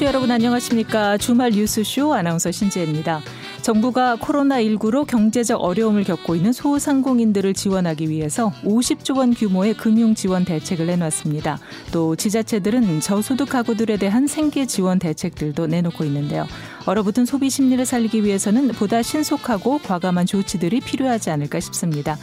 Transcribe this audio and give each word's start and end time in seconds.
청취자 0.00 0.06
여러분 0.06 0.30
안녕하십니까. 0.30 1.18
주말 1.18 1.50
뉴스쇼 1.50 2.14
아나운서 2.14 2.50
신지혜입니다. 2.50 3.20
정부가 3.60 4.16
코로나19로 4.16 5.06
경제적 5.06 5.62
어려움을 5.62 6.04
겪고 6.04 6.34
있는 6.34 6.52
소상공인들을 6.52 7.52
지원하기 7.52 8.08
위해서 8.08 8.50
50조 8.64 9.18
원 9.18 9.34
규모의 9.34 9.74
금융 9.74 10.14
지원 10.14 10.46
대책을 10.46 10.86
내놨습니다. 10.86 11.58
또 11.92 12.16
지자체들은 12.16 13.00
저소득 13.00 13.50
가구들에 13.50 13.98
대한 13.98 14.26
생계 14.26 14.64
지원 14.64 14.98
대책들도 14.98 15.66
내놓고 15.66 16.04
있는데요. 16.04 16.46
얼어붙은 16.86 17.26
소비 17.26 17.50
심리를 17.50 17.84
살리기 17.84 18.24
위해서는 18.24 18.68
보다 18.68 19.02
신속하고 19.02 19.80
과감한 19.80 20.24
조치들이 20.24 20.80
필요하지 20.80 21.30
않을까 21.30 21.60
싶습니다. 21.60 22.16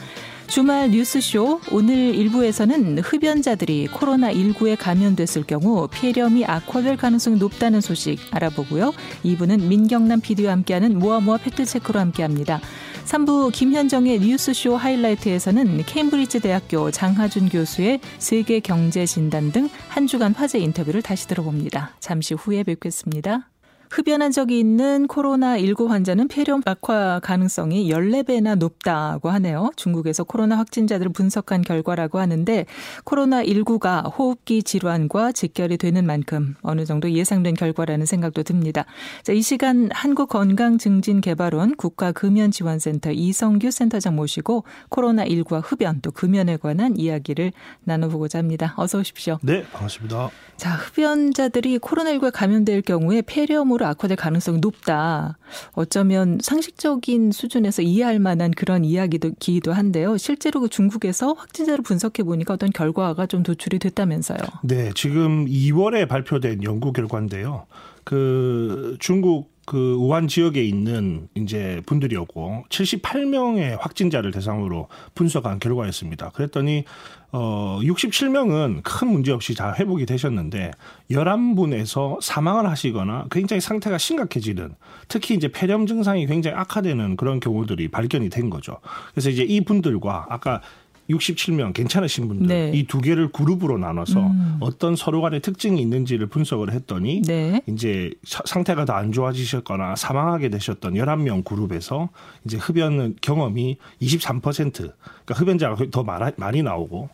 주말 0.47 0.91
뉴스쇼 0.91 1.61
오늘 1.71 2.13
1부에서는 2.13 3.01
흡연자들이 3.03 3.87
코로나19에 3.87 4.77
감염됐을 4.79 5.43
경우 5.45 5.87
폐렴이 5.91 6.45
악화될 6.45 6.97
가능성이 6.97 7.37
높다는 7.37 7.81
소식 7.81 8.19
알아보고요. 8.31 8.93
2부는 9.23 9.63
민경남 9.63 10.21
PD와 10.21 10.53
함께하는 10.53 10.97
모아모아 10.97 11.37
팩트체크로 11.37 11.99
함께합니다. 11.99 12.61
3부 13.05 13.51
김현정의 13.53 14.19
뉴스쇼 14.19 14.75
하이라이트에서는 14.75 15.83
케임브리지 15.85 16.41
대학교 16.41 16.91
장하준 16.91 17.49
교수의 17.49 17.99
세계 18.17 18.59
경제 18.59 19.05
진단 19.05 19.51
등 19.51 19.69
한 19.89 20.05
주간 20.05 20.33
화제 20.35 20.59
인터뷰를 20.59 21.01
다시 21.01 21.27
들어봅니다. 21.27 21.95
잠시 21.99 22.35
후에 22.35 22.61
뵙겠습니다. 22.61 23.49
흡연한 23.89 24.31
적이 24.31 24.59
있는 24.59 25.07
코로나19 25.07 25.87
환자는 25.87 26.27
폐렴 26.27 26.61
악화 26.65 27.19
가능성이 27.23 27.89
14배나 27.89 28.55
높다고 28.55 29.29
하네요. 29.29 29.71
중국에서 29.75 30.23
코로나 30.23 30.57
확진자들을 30.57 31.11
분석한 31.13 31.61
결과라고 31.61 32.19
하는데 32.19 32.65
코로나19가 33.05 34.17
호흡기 34.17 34.63
질환과 34.63 35.31
직결이 35.31 35.77
되는 35.77 36.05
만큼 36.05 36.55
어느 36.61 36.85
정도 36.85 37.11
예상된 37.11 37.53
결과라는 37.55 38.05
생각도 38.05 38.43
듭니다. 38.43 38.85
자, 39.23 39.33
이 39.33 39.41
시간 39.41 39.89
한국건강증진개발원 39.91 41.75
국가금연지원센터 41.75 43.11
이성규 43.11 43.71
센터장 43.71 44.15
모시고 44.15 44.63
코로나19와 44.89 45.61
흡연 45.63 46.01
또 46.01 46.11
금연에 46.11 46.57
관한 46.57 46.97
이야기를 46.97 47.51
나눠보고자 47.83 48.39
합니다. 48.39 48.73
어서 48.77 48.99
오십시오. 48.99 49.39
네, 49.41 49.63
반갑습니다. 49.71 50.29
자, 50.57 50.71
흡연자들이 50.71 51.77
코로나19에 51.79 52.31
감염될 52.33 52.81
경우에 52.81 53.21
폐렴으로 53.21 53.76
악화될 53.85 54.17
가능성이 54.17 54.59
높다. 54.59 55.37
어쩌면 55.73 56.39
상식적인 56.41 57.31
수준에서 57.31 57.81
이해할 57.81 58.19
만한 58.19 58.51
그런 58.51 58.83
이야기도 58.85 59.31
기도 59.39 59.73
한데요. 59.73 60.17
실제로 60.17 60.61
그 60.61 60.69
중국에서 60.69 61.33
확진자를 61.33 61.83
분석해 61.83 62.23
보니까 62.23 62.53
어떤 62.53 62.69
결과가 62.71 63.25
좀 63.27 63.43
도출이 63.43 63.79
됐다면서요. 63.79 64.39
네, 64.63 64.91
지금 64.95 65.45
2월에 65.45 66.07
발표된 66.07 66.63
연구 66.63 66.93
결과인데요. 66.93 67.65
그 68.03 68.95
중국 68.99 69.56
그 69.67 69.95
우한 69.95 70.29
지역에 70.29 70.63
있는 70.63 71.27
이제 71.35 71.81
분들이었고 71.87 72.63
78명의 72.69 73.77
확진자를 73.77 74.31
대상으로 74.31 74.87
분석한 75.13 75.59
결과였습니다. 75.59 76.29
그랬더니 76.29 76.85
어 77.33 77.77
67명은 77.83 78.79
큰 78.83 79.09
문제 79.09 79.33
없이 79.33 79.55
다 79.55 79.75
회복이 79.77 80.05
되셨는데 80.05 80.71
11분에서 81.11 82.17
사망을 82.21 82.69
하시거나 82.69 83.25
굉장히 83.29 83.59
상태가 83.59 83.97
심각해지는 83.97 84.73
특히 85.09 85.35
이제 85.35 85.49
폐렴 85.49 85.85
증상이 85.85 86.27
굉장히 86.27 86.55
악화되는 86.55 87.17
그런 87.17 87.41
경우들이 87.41 87.89
발견이 87.89 88.29
된 88.29 88.49
거죠. 88.49 88.79
그래서 89.11 89.29
이제 89.29 89.43
이 89.43 89.59
분들과 89.59 90.27
아까 90.29 90.61
67명 91.09 91.73
괜찮으신 91.73 92.27
분들 92.27 92.47
네. 92.47 92.71
이두 92.73 92.99
개를 92.99 93.31
그룹으로 93.31 93.77
나눠서 93.77 94.19
음. 94.19 94.57
어떤 94.59 94.97
서로 94.97 95.21
간의 95.21 95.39
특징이 95.39 95.81
있는지를 95.81 96.27
분석을 96.27 96.71
했더니 96.73 97.21
네. 97.21 97.61
이제 97.67 98.11
상태가 98.25 98.83
더 98.83 98.97
안 98.97 99.11
좋아지셨거나 99.11 99.95
사망하게 99.95 100.49
되셨던 100.49 100.95
11명 100.95 101.45
그룹에서 101.45 102.09
이제 102.45 102.57
흡연 102.57 103.15
경험이 103.21 103.77
23% 104.01 104.41
그러니까 104.73 104.93
흡연자가 105.35 105.85
더 105.91 106.03
많이 106.03 106.63
나오고 106.63 107.09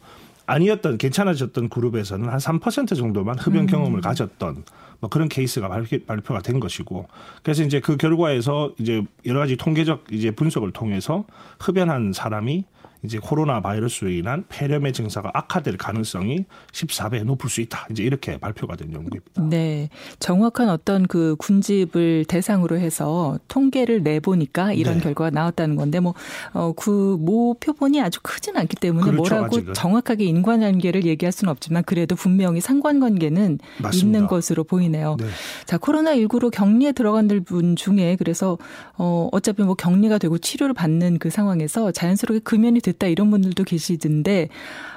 아니었던 0.46 0.98
괜찮아졌던 0.98 1.70
그룹에서는 1.70 2.28
한 2.28 2.38
3% 2.38 2.96
정도만 2.96 3.38
흡연 3.38 3.64
음. 3.64 3.68
경험을 3.68 4.02
가졌던 4.02 4.64
뭐 5.00 5.10
그런 5.10 5.28
케이스가 5.28 5.68
발표, 5.68 6.34
가된 6.34 6.60
것이고 6.60 7.08
그래서 7.44 7.64
이제 7.64 7.80
그 7.80 7.98
결과에서 7.98 8.74
이제 8.80 9.04
여러 9.26 9.40
가지 9.40 9.58
통계적 9.58 10.06
이제 10.12 10.32
분석을 10.32 10.72
통해서 10.72 11.26
흡연한 11.60 12.14
사람이 12.14 12.66
이제 13.04 13.20
코로나 13.20 13.62
바이러스로 13.62 14.10
인한 14.10 14.46
폐렴의 14.48 14.94
증상가 14.94 15.30
악화될 15.34 15.78
가능성이 15.78 16.46
14배 16.72 17.24
높을 17.24 17.50
수 17.50 17.62
있다. 17.62 17.88
이제 17.92 18.04
이렇게 18.04 18.38
발표가 18.38 18.76
된 18.76 18.94
연구입니다. 18.94 19.44
네. 19.50 19.90
정확한 20.20 20.70
어떤 20.70 21.06
그 21.08 21.36
군집을 21.38 22.26
대상으로 22.26 22.78
해서 22.78 23.38
통계를 23.48 24.04
내보니까 24.04 24.74
이런 24.74 24.96
네. 24.96 25.04
결과가 25.04 25.32
나왔다는 25.32 25.76
건데 25.76 26.00
뭐, 26.00 26.14
어, 26.54 26.74
그, 26.76 27.18
모 27.20 27.56
표본이 27.56 28.02
아주 28.02 28.20
크진 28.24 28.56
않기 28.58 28.78
때문에 28.78 29.04
그렇죠, 29.04 29.36
뭐라고 29.36 29.58
아직은. 29.58 29.74
정확하게 29.74 30.26
인과관계를 30.26 31.06
얘기할 31.06 31.32
수는 31.32 31.52
없지만 31.52 31.84
그래도 31.84 32.16
분명히 32.16 32.62
상관관계는 32.62 33.60
맞습니다. 33.80 34.06
있는 34.06 34.28
것으로 34.28 34.64
보이네요. 34.64 35.18
네. 35.20 35.26
자, 35.66 35.78
코로나19로 35.78 36.52
격리에 36.52 36.94
들어간 36.94 37.24
분 37.46 37.76
중에 37.76 38.16
그래서 38.18 38.58
어, 38.98 39.30
어차피 39.32 39.64
뭐 39.64 39.76
격리가 39.76 40.18
되고 40.18 40.38
치료를 40.38 40.74
받는 40.74 41.20
그 41.20 41.30
상황에서 41.30 41.92
자연스럽게 41.92 42.40
금연이 42.40 42.82
됐다 42.94 43.08
이런 43.08 43.30
분들도 43.30 43.64
계시던데 43.64 44.50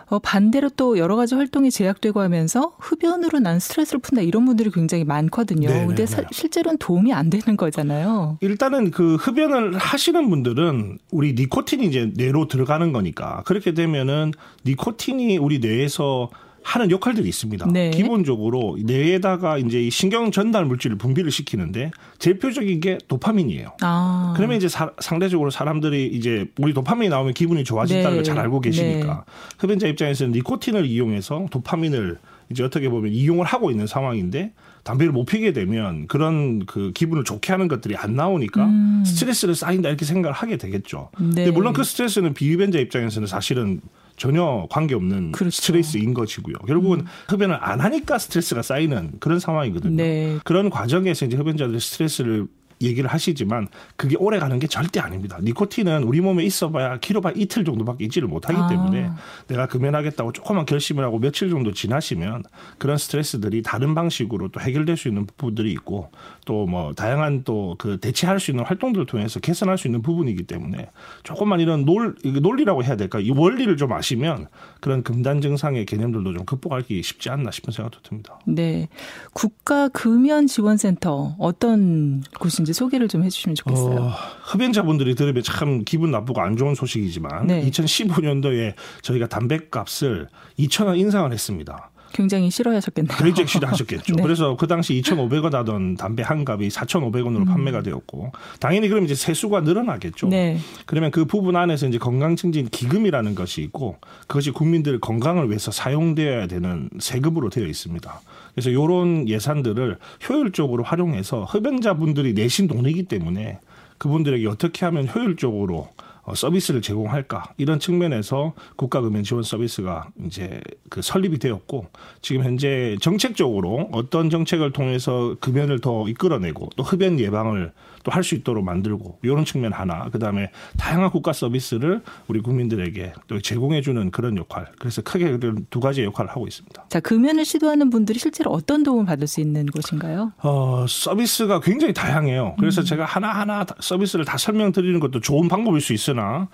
어, 0.09 0.21
반대로 0.21 0.69
또 0.69 0.99
여러 0.99 1.17
가지 1.17 1.34
활동이 1.34 1.71
제약되고 1.71 2.21
하면서 2.21 2.77
흡연으로 2.79 3.41
난 3.41 3.59
스트레스를 3.59 4.01
푼다 4.01 4.23
이런 4.23 4.45
분들이 4.45 4.71
굉장히 4.71 5.05
많거든요. 5.05 5.69
네네, 5.69 5.87
근데 5.87 6.06
사, 6.06 6.23
실제로는 6.31 6.79
도움이 6.79 7.12
안 7.12 7.29
되는 7.29 7.56
거잖아요. 7.56 8.39
일단은 8.41 8.93
그 8.93 9.17
흡연을 9.17 9.77
하시는 9.77 10.31
분들은 10.31 10.99
우리 11.11 11.33
니코틴이 11.33 11.87
이제 11.87 12.12
뇌로 12.15 12.47
들어가는 12.47 12.93
거니까 12.93 13.43
그렇게 13.47 13.75
되면은 13.75 14.33
니코틴이 14.65 15.39
우리 15.39 15.59
뇌에서 15.59 16.31
하는 16.66 16.91
역할들이 16.91 17.28
있습니다. 17.28 17.69
네. 17.71 17.91
기본적으로 17.91 18.77
뇌에다가 18.82 19.56
이제 19.56 19.88
신경 19.88 20.32
전달 20.32 20.65
물질을 20.65 20.99
분비를 20.99 21.31
시키는데 21.31 21.93
대표적인 22.19 22.81
게 22.81 22.99
도파민이에요. 23.06 23.77
아. 23.82 24.34
그러면 24.37 24.56
이제 24.56 24.69
사, 24.69 24.91
상대적으로 24.99 25.50
사람들이 25.50 26.09
이제 26.09 26.47
우리 26.59 26.75
도파민이 26.75 27.09
나오면 27.09 27.34
기분이 27.34 27.62
좋아진다는 27.62 28.10
네. 28.10 28.16
걸잘 28.16 28.38
알고 28.41 28.60
계시니까 28.60 29.06
네. 29.06 29.32
흡연자 29.59 29.87
입장에서는 29.87 30.32
니코틴을 30.32 30.87
이용해서 30.87 31.47
도파민을 31.53 32.19
이제 32.50 32.65
어떻게 32.65 32.88
보면 32.88 33.12
이용을 33.12 33.47
하고 33.47 33.71
있는 33.71 33.87
상황인데 33.87 34.53
담배를 34.82 35.12
못 35.12 35.25
피게 35.25 35.53
되면 35.53 36.06
그런 36.09 36.66
그 36.66 36.93
기분을 36.93 37.22
좋게 37.22 37.53
하는 37.53 37.69
것들이 37.69 37.97
안 37.97 38.15
나오니까 38.15 38.65
음. 38.65 39.03
스트레스를 39.06 39.55
쌓인다 39.55 39.88
이렇게 39.88 40.05
생각을 40.05 40.34
하게 40.34 40.56
되겠죠. 40.56 41.10
네. 41.19 41.44
근데 41.44 41.50
물론 41.53 41.72
그 41.72 41.84
스트레스는 41.84 42.34
비흡연자 42.34 42.78
입장에서는 42.81 43.26
사실은 43.28 43.81
전혀 44.16 44.66
관계없는 44.71 45.32
그렇죠. 45.32 45.56
스트레스인 45.56 46.15
것이고요. 46.15 46.54
결국은 46.66 47.00
음. 47.00 47.06
흡연을 47.28 47.59
안 47.60 47.81
하니까 47.81 48.19
스트레스가 48.19 48.62
쌓이는 48.62 49.12
그런 49.21 49.38
상황이거든요. 49.38 49.97
네. 49.97 50.38
그런 50.44 50.71
과정에서 50.71 51.27
이제 51.27 51.37
흡연자들이 51.37 51.78
스트레스를 51.81 52.47
얘기를 52.82 53.09
하시지만 53.09 53.69
그게 53.97 54.16
오래 54.19 54.38
가는 54.38 54.59
게 54.59 54.66
절대 54.66 55.00
아닙니다. 55.00 55.38
니코틴은 55.42 56.03
우리 56.03 56.20
몸에 56.20 56.44
있어봐야 56.44 56.98
길어봐야 56.98 57.34
이틀 57.37 57.64
정도밖에 57.64 58.04
있지를 58.04 58.28
못하기 58.28 58.59
아. 58.59 58.66
때문에 58.69 59.10
내가 59.48 59.66
금연하겠다고 59.66 60.32
조그만 60.32 60.66
결심을 60.66 61.04
하고 61.04 61.19
며칠 61.19 61.50
정도 61.50 61.72
지나시면 61.72 62.44
그런 62.78 62.98
스트레스들이 62.98 63.62
다른 63.62 63.94
방식으로 63.94 64.48
또 64.48 64.60
해결될 64.60 64.97
수 64.97 65.09
있는 65.09 65.26
부분들이 65.26 65.72
있고 65.72 66.10
또 66.44 66.66
뭐 66.66 66.92
다양한 66.94 67.44
또 67.44 67.76
그 67.78 67.99
대체할 67.99 68.40
수 68.40 68.50
있는 68.50 68.64
활동들을 68.64 69.06
통해서 69.06 69.40
개선할 69.40 69.79
수 69.79 69.87
있는 69.88 70.02
부분이기 70.02 70.44
때문에 70.44 70.90
조금만 71.22 71.61
이런 71.61 71.84
논, 71.84 72.14
논리라고 72.25 72.82
해야 72.84 72.96
될까 72.96 73.20
이 73.20 73.31
원리를 73.31 73.76
좀 73.76 73.93
아시면 73.93 74.46
그런 74.81 75.02
금단 75.02 75.40
증상의 75.40 75.87
개념들도 75.87 76.32
좀 76.32 76.44
극복하기 76.44 77.02
쉽지 77.02 77.31
않나 77.31 77.50
싶은 77.50 77.72
생각도 77.72 78.00
듭니다. 78.02 78.38
네. 78.46 78.88
국가 79.32 79.88
금연 79.88 80.46
지원센터 80.46 81.37
어떤 81.38 82.22
곳인지 82.38 82.66
있는지 82.67 82.73
소개를 82.73 83.09
좀 83.09 83.23
해주시면 83.23 83.55
좋겠어요. 83.55 84.01
어, 84.01 84.13
흡연자분들이 84.43 85.15
들으면 85.15 85.43
참 85.43 85.85
기분 85.85 86.11
나쁘고 86.11 86.41
안 86.41 86.57
좋은 86.57 86.75
소식이지만 86.75 87.47
네. 87.47 87.65
2015년도에 87.71 88.75
저희가 89.03 89.29
담배값을 89.29 90.29
2천 90.59 90.87
원 90.87 90.97
인상을 90.97 91.33
했습니다. 91.33 91.91
굉장히 92.12 92.50
싫어하셨겠네요. 92.50 93.17
굉장히 93.19 93.49
싫어하셨겠죠. 93.49 94.14
네. 94.17 94.23
그래서 94.23 94.56
그 94.56 94.67
당시 94.67 94.94
2,500원 95.00 95.53
하던 95.53 95.97
담배 95.97 96.23
한 96.23 96.44
갑이 96.44 96.69
4,500원으로 96.69 97.38
음. 97.38 97.44
판매가 97.44 97.82
되었고 97.82 98.32
당연히 98.61 98.88
그럼 98.88 99.05
이제 99.05 99.14
세수가 99.14 99.61
늘어나겠죠. 99.61 100.29
네. 100.29 100.58
그러면 100.87 101.11
그 101.11 101.25
부분 101.25 101.56
안에서 101.56 101.87
이제 101.88 101.99
건강 101.99 102.37
증진 102.37 102.69
기금이라는 102.69 103.35
것이 103.35 103.62
있고 103.62 103.97
그것이 104.26 104.50
국민들 104.50 105.00
건강을 105.00 105.49
위해서 105.49 105.70
사용되어야 105.70 106.47
되는 106.47 106.88
세금으로 106.99 107.50
되어 107.50 107.67
있습니다. 107.67 108.20
그래서 108.55 108.70
이런 108.70 109.29
예산들을 109.29 109.99
효율적으로 110.29 110.82
활용해서 110.82 111.44
흡연자분들이 111.44 112.32
내신 112.32 112.69
돈이기 112.69 113.05
때문에 113.05 113.58
그분들에게 113.99 114.47
어떻게 114.47 114.85
하면 114.87 115.08
효율적으로 115.08 115.76
어, 115.76 116.06
서비스를 116.34 116.82
제공할까 116.82 117.52
이런 117.56 117.78
측면에서 117.78 118.55
국가금연 118.76 119.23
지원 119.23 119.43
서비스가 119.43 120.08
이제 120.25 120.61
그 120.90 121.02
설립이 121.02 121.38
되었고 121.38 121.87
지금 122.23 122.44
현재 122.44 122.96
정책적으로 123.00 123.88
어떤 123.93 124.31
정책을 124.31 124.73
통해서 124.73 125.37
금연을 125.40 125.81
더 125.81 126.08
이끌어내고 126.08 126.70
또 126.76 126.82
흡연 126.82 127.19
예방을 127.20 127.73
또 128.06 128.12
할 128.12 128.26
수 128.26 128.34
있도록 128.34 128.64
만들고 128.64 129.19
이런 129.23 129.44
측면 129.44 129.73
하나 129.73 130.08
그다음에 130.11 130.50
다양한 130.78 131.11
국가 131.11 131.32
서비스를 131.32 132.02
우리 132.29 132.40
국민들에게 132.40 133.12
또 133.29 133.40
제공해주는 133.40 134.11
그런 134.11 134.37
역할 134.37 134.67
그래서 134.79 135.02
크게 135.02 135.38
두 135.70 135.81
가지 135.81 136.02
역할을 136.02 136.31
하고 136.31 136.46
있습니다. 136.46 136.87
자 136.88 137.00
금연을 137.00 137.44
시도하는 137.44 137.90
분들이 137.90 138.19
실제로 138.19 138.50
어떤 138.50 138.82
도움을 138.82 139.06
받을 139.06 139.26
수 139.26 139.40
있는 139.40 139.67
곳인가요? 139.67 140.32
어 140.38 140.87
서비스가 140.88 141.61
굉장히 141.61 141.93
다양해요. 141.93 142.56
그래서 142.58 142.81
음. 142.81 142.84
제가 142.84 143.05
하나 143.05 143.32
하나 143.32 143.67
서비스를 143.81 144.25
다 144.25 144.37
설명드리는 144.37 144.99
것도 145.00 145.20
좋은 145.20 145.49
방법일 145.49 145.81
수 145.81 145.93
있 145.93 145.99
으나 146.17 146.49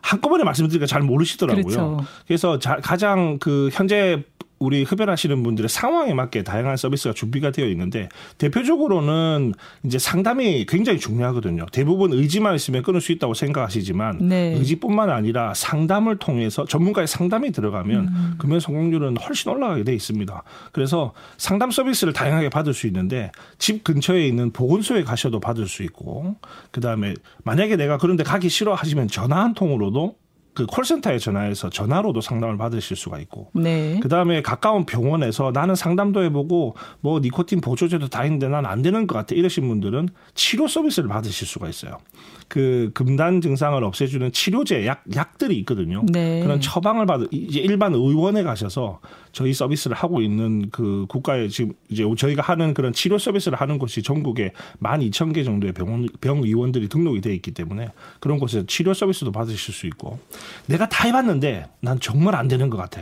한꺼번에 0.00 0.44
말씀드리니까 0.44 0.86
잘 0.86 1.02
모르시더라고요. 1.02 1.64
그렇죠. 1.64 2.04
그래서 2.26 2.58
자, 2.58 2.76
가장 2.82 3.38
그 3.38 3.70
현재 3.72 4.22
우리 4.64 4.82
흡연하시는 4.82 5.42
분들의 5.42 5.68
상황에 5.68 6.14
맞게 6.14 6.42
다양한 6.42 6.78
서비스가 6.78 7.12
준비가 7.12 7.50
되어 7.50 7.66
있는데 7.68 8.08
대표적으로는 8.38 9.52
이제 9.84 9.98
상담이 9.98 10.64
굉장히 10.66 10.98
중요하거든요. 10.98 11.66
대부분 11.70 12.14
의지만 12.14 12.54
있으면 12.54 12.82
끊을 12.82 13.02
수 13.02 13.12
있다고 13.12 13.34
생각하시지만 13.34 14.26
네. 14.26 14.54
의지뿐만 14.56 15.10
아니라 15.10 15.52
상담을 15.52 16.16
통해서 16.16 16.64
전문가의 16.64 17.06
상담이 17.06 17.52
들어가면 17.52 18.08
음. 18.08 18.34
금연 18.38 18.58
성공률은 18.60 19.18
훨씬 19.18 19.50
올라가게 19.50 19.84
돼 19.84 19.94
있습니다. 19.94 20.42
그래서 20.72 21.12
상담 21.36 21.70
서비스를 21.70 22.14
다양하게 22.14 22.48
받을 22.48 22.72
수 22.72 22.86
있는데 22.86 23.32
집 23.58 23.84
근처에 23.84 24.26
있는 24.26 24.50
보건소에 24.50 25.04
가셔도 25.04 25.40
받을 25.40 25.68
수 25.68 25.82
있고 25.82 26.36
그다음에 26.70 27.12
만약에 27.42 27.76
내가 27.76 27.98
그런데 27.98 28.24
가기 28.24 28.48
싫어 28.48 28.72
하시면 28.72 29.08
전화 29.08 29.42
한 29.42 29.52
통으로도 29.52 30.16
그 30.54 30.66
콜센터에 30.66 31.18
전화해서 31.18 31.68
전화로도 31.70 32.20
상담을 32.20 32.56
받으실 32.56 32.96
수가 32.96 33.18
있고 33.20 33.50
네. 33.54 33.98
그다음에 34.00 34.40
가까운 34.42 34.86
병원에서 34.86 35.50
나는 35.52 35.74
상담도 35.74 36.22
해보고 36.24 36.76
뭐 37.00 37.20
니코틴 37.20 37.60
보조제도 37.60 38.08
다 38.08 38.24
있는데 38.24 38.48
난 38.48 38.64
안 38.64 38.82
되는 38.82 39.06
것 39.06 39.14
같아 39.16 39.34
이러신 39.34 39.68
분들은 39.68 40.08
치료 40.34 40.66
서비스를 40.68 41.08
받으실 41.08 41.46
수가 41.46 41.68
있어요. 41.68 41.98
그 42.54 42.92
금단 42.94 43.40
증상을 43.40 43.82
없애주는 43.82 44.30
치료제 44.30 44.86
약 44.86 45.02
약들이 45.12 45.58
있거든요. 45.58 46.06
네. 46.06 46.40
그런 46.40 46.60
처방을 46.60 47.04
받을 47.04 47.26
이제 47.32 47.58
일반 47.58 47.92
의원에 47.94 48.44
가셔서 48.44 49.00
저희 49.32 49.52
서비스를 49.52 49.96
하고 49.96 50.22
있는 50.22 50.70
그 50.70 51.04
국가에 51.08 51.48
지금 51.48 51.72
이제 51.88 52.04
저희가 52.16 52.42
하는 52.42 52.72
그런 52.72 52.92
치료 52.92 53.18
서비스를 53.18 53.60
하는 53.60 53.78
곳이 53.78 54.04
전국에 54.04 54.52
만 54.78 55.02
이천 55.02 55.32
개 55.32 55.42
정도의 55.42 55.72
병원 55.72 56.06
병 56.20 56.44
의원들이 56.44 56.88
등록이 56.88 57.22
돼 57.22 57.34
있기 57.34 57.50
때문에 57.50 57.88
그런 58.20 58.38
곳에서 58.38 58.64
치료 58.68 58.94
서비스도 58.94 59.32
받으실 59.32 59.74
수 59.74 59.88
있고 59.88 60.20
내가 60.66 60.88
다 60.88 61.08
해봤는데 61.08 61.66
난 61.80 61.98
정말 61.98 62.36
안 62.36 62.46
되는 62.46 62.70
것 62.70 62.76
같아. 62.76 63.00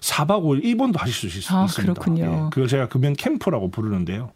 4박 0.00 0.42
5일 0.42 0.64
입원도 0.64 0.98
하실 0.98 1.12
수 1.12 1.26
있습니다. 1.26 1.54
아, 1.54 1.66
그렇군요. 1.66 2.24
예, 2.46 2.50
그걸 2.50 2.68
제가 2.68 2.88
금연 2.88 3.12
캠프라고 3.16 3.70
부르는데요. 3.70 4.32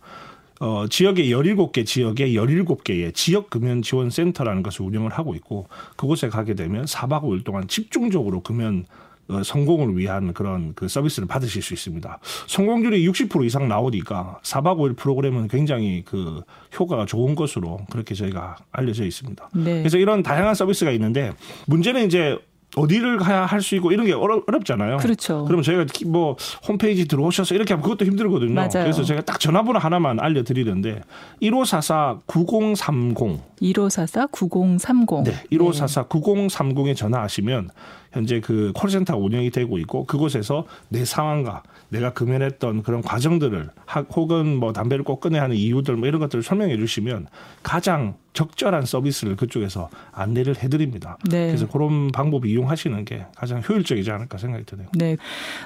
어, 0.61 0.87
지역의 0.89 1.31
17개 1.31 1.87
지역에 1.87 2.31
17개의 2.31 3.15
지역 3.15 3.51
금연 3.51 3.83
지원 3.83 4.11
센터라는 4.11 4.63
것을 4.63 4.85
운영을 4.85 5.11
하고 5.13 5.35
있고 5.35 5.69
그곳에 5.97 6.29
가게 6.29 6.55
되면 6.55 6.85
4박 6.85 7.23
5일 7.23 7.45
동안 7.45 7.69
집중적으로 7.69 8.41
금연 8.43 8.87
어, 9.29 9.43
성공을 9.43 9.97
위한 9.97 10.33
그런 10.33 10.73
그 10.75 10.89
서비스를 10.89 11.29
받으실 11.29 11.61
수 11.61 11.75
있습니다. 11.75 12.19
성공률이 12.47 13.07
60% 13.09 13.45
이상 13.45 13.69
나오니까 13.69 14.41
4박 14.43 14.79
5일 14.79 14.97
프로그램은 14.97 15.49
굉장히 15.49 16.03
그 16.05 16.43
효과가 16.79 17.05
좋은 17.05 17.35
것으로 17.35 17.81
그렇게 17.91 18.15
저희가 18.15 18.57
알려져 18.73 19.05
있습니다. 19.05 19.51
네. 19.55 19.79
그래서 19.81 19.99
이런 19.99 20.23
다양한 20.23 20.55
서비스가 20.55 20.91
있는데 20.93 21.33
문제는 21.67 22.07
이제 22.07 22.39
어디를 22.77 23.17
가야 23.19 23.47
할 23.47 23.61
수 23.63 23.75
있고 23.77 23.91
이런 23.93 24.07
게 24.07 24.13
어렵, 24.13 24.45
어렵잖아요. 24.47 24.99
그렇죠. 24.99 25.45
그러면 25.47 25.63
저희가 25.65 25.87
뭐 26.07 26.37
홈페이지 26.67 27.09
들어오셔서 27.09 27.55
이렇게 27.55 27.75
하면 27.75 27.83
그것도 27.83 28.05
힘들거든요. 28.05 28.55
맞아요. 28.55 28.69
그래서 28.73 29.03
제가 29.03 29.23
딱 29.23 29.41
전화번호 29.41 29.79
하나만 29.81 30.21
알려드리는데 30.21 31.01
1544 31.41 32.19
9030 32.27 33.41
1544 33.61 34.27
9030 34.31 35.25
네, 35.25 35.33
1544 35.51 36.05
9030에 36.05 36.95
전화하시면 36.97 37.71
현재 38.13 38.41
그 38.41 38.73
콜센터가 38.75 39.19
운영이 39.19 39.51
되고 39.51 39.79
있고 39.79 40.05
그곳에서 40.07 40.65
내 40.89 41.05
상황과 41.05 41.63
내가 41.91 42.13
금연했던 42.13 42.83
그런 42.83 43.03
과정들을 43.03 43.71
혹은 44.15 44.57
뭐 44.57 44.73
담배를 44.73 45.05
꼭 45.05 45.21
끊어야 45.21 45.43
하는 45.43 45.57
이유들 45.57 45.97
뭐 45.97 46.09
이런 46.09 46.21
것들을 46.21 46.43
설명해 46.43 46.77
주시면 46.77 47.29
가장 47.63 48.17
적절한 48.35 48.85
서비스를 48.85 49.37
그쪽에서 49.37 49.89
안내를 50.13 50.63
해드립니다. 50.63 51.19
네. 51.29 51.47
그래서 51.47 51.67
그런 51.67 52.13
방법 52.13 52.47
이용하시는 52.47 53.05
게 53.05 53.27
가장 53.35 53.63
효율적이지 53.67 54.11
않을까 54.11 54.39
생각이 54.39 54.65
드네요. 54.65 54.89
네. 54.95 55.17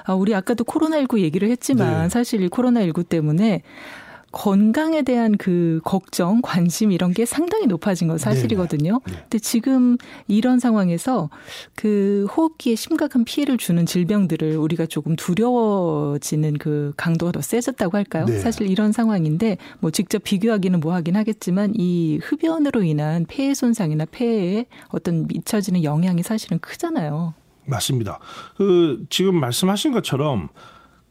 아, 0.05 0.13
우리 0.13 0.33
아까도 0.33 0.63
코로나19 0.63 1.19
얘기를 1.19 1.49
했지만 1.49 2.03
네. 2.03 2.09
사실 2.09 2.41
이 2.41 2.47
코로나19 2.49 3.07
때문에 3.07 3.61
건강에 4.33 5.03
대한 5.03 5.37
그 5.37 5.79
걱정, 5.85 6.41
관심 6.41 6.91
이런 6.91 7.13
게 7.13 7.23
상당히 7.23 7.67
높아진 7.67 8.07
건 8.07 8.17
사실이거든요. 8.17 8.99
네. 9.05 9.13
네. 9.13 9.19
근데 9.21 9.39
지금 9.39 9.97
이런 10.27 10.59
상황에서 10.59 11.29
그 11.75 12.27
호흡기에 12.35 12.73
심각한 12.75 13.25
피해를 13.25 13.57
주는 13.57 13.85
질병들을 13.85 14.57
우리가 14.57 14.87
조금 14.87 15.15
두려워지는 15.15 16.57
그 16.57 16.93
강도가 16.97 17.31
더 17.31 17.41
세졌다고 17.41 17.95
할까요? 17.95 18.25
네. 18.25 18.39
사실 18.39 18.69
이런 18.69 18.91
상황인데 18.91 19.57
뭐 19.79 19.91
직접 19.91 20.23
비교하기는 20.23 20.79
뭐 20.79 20.93
하긴 20.95 21.15
하겠지만 21.15 21.73
이 21.75 22.19
흡연으로 22.23 22.81
인한 22.81 23.25
폐해 23.27 23.53
손상이나 23.53 24.05
폐해에 24.05 24.65
어떤 24.87 25.27
미쳐지는 25.27 25.83
영향이 25.83 26.23
사실은 26.23 26.57
크잖아요. 26.57 27.35
맞습니다. 27.65 28.19
그 28.57 29.05
지금 29.11 29.39
말씀하신 29.39 29.91
것처럼 29.91 30.49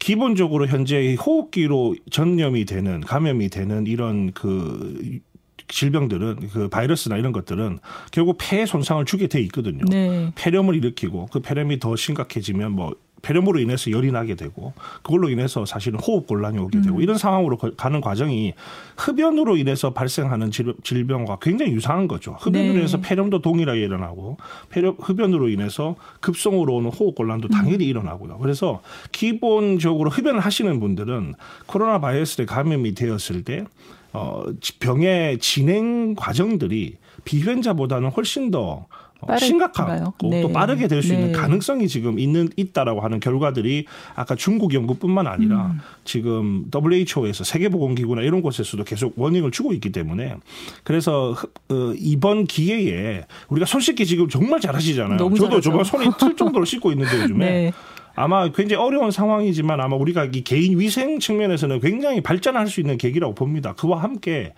기본적으로 0.03 0.67
현재 0.67 1.15
호흡기로 1.15 1.95
전염이 2.11 2.65
되는 2.65 2.99
감염이 2.99 3.47
되는 3.47 3.87
이런 3.87 4.33
그 4.33 5.21
질병들은 5.69 6.49
그 6.51 6.67
바이러스나 6.67 7.15
이런 7.15 7.31
것들은 7.31 7.79
결국 8.11 8.37
폐에 8.37 8.65
손상을 8.65 9.05
주게 9.05 9.27
돼 9.27 9.39
있거든요. 9.43 9.85
네. 9.89 10.29
폐렴을 10.35 10.75
일으키고 10.75 11.27
그 11.31 11.39
폐렴이 11.39 11.79
더 11.79 11.95
심각해지면 11.95 12.73
뭐 12.73 12.93
폐렴으로 13.23 13.59
인해서 13.59 13.89
열이 13.89 14.11
나게 14.11 14.35
되고 14.35 14.73
그걸로 15.01 15.29
인해서 15.29 15.65
사실은 15.65 15.97
호흡 15.99 16.27
곤란이 16.27 16.59
오게 16.59 16.81
되고 16.81 16.97
음. 16.97 17.01
이런 17.01 17.17
상황으로 17.17 17.57
가는 17.57 18.01
과정이 18.01 18.53
흡연으로 18.97 19.55
인해서 19.55 19.93
발생하는 19.93 20.51
질병과 20.51 21.39
굉장히 21.41 21.71
유사한 21.71 22.09
거죠. 22.09 22.35
흡연으로 22.39 22.73
네. 22.73 22.79
인해서 22.79 22.99
폐렴도 22.99 23.39
동일하게 23.41 23.79
일어나고 23.79 24.37
폐렴 24.69 24.97
흡연으로 24.99 25.47
인해서 25.47 25.95
급성으로 26.19 26.75
오는 26.75 26.89
호흡 26.91 27.15
곤란도 27.15 27.47
당연히 27.47 27.85
음. 27.85 27.89
일어나고요. 27.89 28.37
그래서 28.39 28.81
기본적으로 29.13 30.09
흡연을 30.09 30.41
하시는 30.41 30.79
분들은 30.81 31.35
코로나 31.65 31.99
바이러스에 31.99 32.45
감염이 32.45 32.93
되었을 32.93 33.43
때 33.43 33.63
어, 34.11 34.43
병의 34.79 35.39
진행 35.39 36.13
과정들이 36.15 36.97
비흡연자보다는 37.23 38.09
훨씬 38.09 38.51
더 38.51 38.87
어, 39.27 39.37
심각하고 39.37 40.29
네. 40.29 40.41
또 40.41 40.51
빠르게 40.51 40.87
될수 40.87 41.09
네. 41.09 41.15
있는 41.15 41.31
가능성이 41.31 41.87
지금 41.87 42.19
있는 42.19 42.49
있다라고 42.55 43.01
하는 43.01 43.19
결과들이 43.19 43.85
아까 44.15 44.35
중국 44.35 44.73
연구뿐만 44.73 45.27
아니라 45.27 45.67
음. 45.67 45.79
지금 46.03 46.65
WHO에서 46.73 47.43
세계보건기구나 47.43 48.21
이런 48.21 48.41
곳에서도 48.41 48.83
계속 48.83 49.13
워닝을 49.17 49.51
주고 49.51 49.73
있기 49.73 49.91
때문에 49.91 50.35
그래서 50.83 51.35
어, 51.69 51.93
이번 51.97 52.45
기회에 52.45 53.25
우리가 53.49 53.65
손 53.65 53.81
씻기 53.81 54.05
지금 54.05 54.27
정말 54.29 54.59
잘하시잖아요. 54.59 55.17
저도 55.35 55.61
정말 55.61 55.85
손이 55.85 56.09
틀 56.19 56.35
정도로 56.35 56.65
씻고 56.65 56.91
있는데 56.91 57.21
요즘에. 57.21 57.45
네. 57.51 57.73
아마 58.15 58.49
굉장히 58.51 58.83
어려운 58.83 59.11
상황이지만 59.11 59.79
아마 59.79 59.95
우리가 59.95 60.25
이 60.25 60.43
개인 60.43 60.79
위생 60.79 61.19
측면에서는 61.19 61.79
굉장히 61.79 62.21
발전할 62.21 62.67
수 62.67 62.79
있는 62.79 62.97
계기라고 62.97 63.33
봅니다. 63.33 63.73
그와 63.73 64.03
함께 64.03 64.53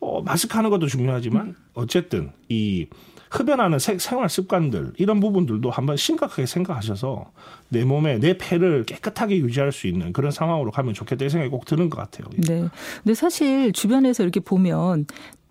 어, 0.00 0.22
마스크 0.22 0.56
하는 0.56 0.70
것도 0.70 0.86
중요하지만 0.86 1.54
어쨌든 1.74 2.32
이 2.48 2.86
흡연하는 3.30 3.78
생활 3.78 4.28
습관들 4.28 4.92
이런 4.96 5.20
부분들도 5.20 5.68
한번 5.70 5.96
심각하게 5.96 6.46
생각하셔서 6.46 7.30
내 7.68 7.84
몸에 7.84 8.18
내 8.18 8.38
폐를 8.38 8.84
깨끗하게 8.84 9.38
유지할 9.38 9.72
수 9.72 9.86
있는 9.86 10.12
그런 10.12 10.30
상황으로 10.30 10.70
가면 10.70 10.94
좋겠다 10.94 11.24
이 11.24 11.28
생각이 11.28 11.50
꼭 11.50 11.64
드는 11.64 11.90
것 11.90 11.98
같아요. 11.98 12.28
네. 12.36 12.68
근데 13.02 13.14
사실 13.14 13.72
주변에서 13.72 14.22
이렇게 14.22 14.40
보면 14.40 15.06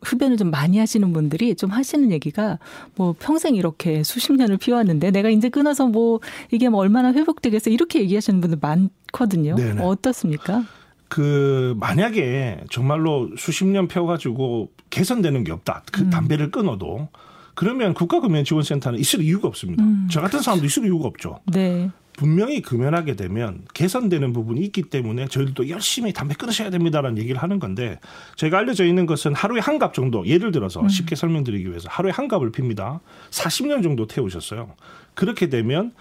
흡연을 0.05 0.37
좀 0.37 0.51
많이 0.51 0.77
하시는 0.77 1.11
분들이 1.11 1.55
좀 1.55 1.71
하시는 1.71 2.11
얘기가 2.11 2.59
뭐 2.95 3.15
평생 3.17 3.55
이렇게 3.55 4.03
수십 4.03 4.33
년을 4.33 4.57
피웠는데 4.57 5.11
내가 5.11 5.29
이제 5.29 5.49
끊어서 5.49 5.87
뭐 5.87 6.19
이게 6.51 6.69
뭐 6.69 6.79
얼마나 6.79 7.11
회복되겠어 7.11 7.69
이렇게 7.69 7.99
얘기하시는 8.01 8.41
분들 8.41 8.59
많거든요. 8.61 9.55
네네. 9.55 9.81
어떻습니까? 9.81 10.63
그 11.07 11.75
만약에 11.79 12.61
정말로 12.69 13.29
수십 13.37 13.65
년 13.65 13.87
펴가지고 13.87 14.69
개선되는 14.89 15.43
게 15.43 15.51
없다. 15.51 15.83
그 15.91 16.01
음. 16.01 16.09
담배를 16.09 16.51
끊어도 16.51 17.09
그러면 17.53 17.93
국가금연지원센터는 17.93 18.99
있을 18.99 19.21
이유가 19.21 19.47
없습니다. 19.47 19.83
음, 19.83 20.07
저 20.11 20.19
같은 20.19 20.31
그렇죠. 20.31 20.43
사람도 20.43 20.65
있을 20.65 20.85
이유가 20.85 21.07
없죠. 21.07 21.39
네. 21.45 21.89
분명히 22.17 22.61
금연하게 22.61 23.15
되면 23.15 23.61
개선되는 23.73 24.31
부분이 24.33 24.61
있기 24.61 24.83
때문에 24.83 25.27
저희들도 25.27 25.69
열심히 25.69 26.13
담배 26.13 26.33
끊으셔야 26.35 26.69
됩니다라는 26.69 27.17
얘기를 27.17 27.41
하는 27.41 27.59
건데 27.59 27.99
제가 28.37 28.57
알려져 28.59 28.85
있는 28.85 29.05
것은 29.05 29.33
하루에 29.35 29.59
한 29.59 29.75
갑 29.75 29.93
정도 29.93 30.25
예를 30.25 30.51
들어서 30.53 30.79
음. 30.81 30.87
쉽게 30.87 31.15
설명드리기 31.15 31.67
위해서 31.69 31.89
하루에 31.91 32.11
한 32.11 32.29
갑을 32.29 32.51
핍니다. 32.53 33.01
40년 33.31 33.83
정도 33.83 34.07
태우셨어요. 34.07 34.73
그렇게 35.13 35.49
되면 35.49 35.91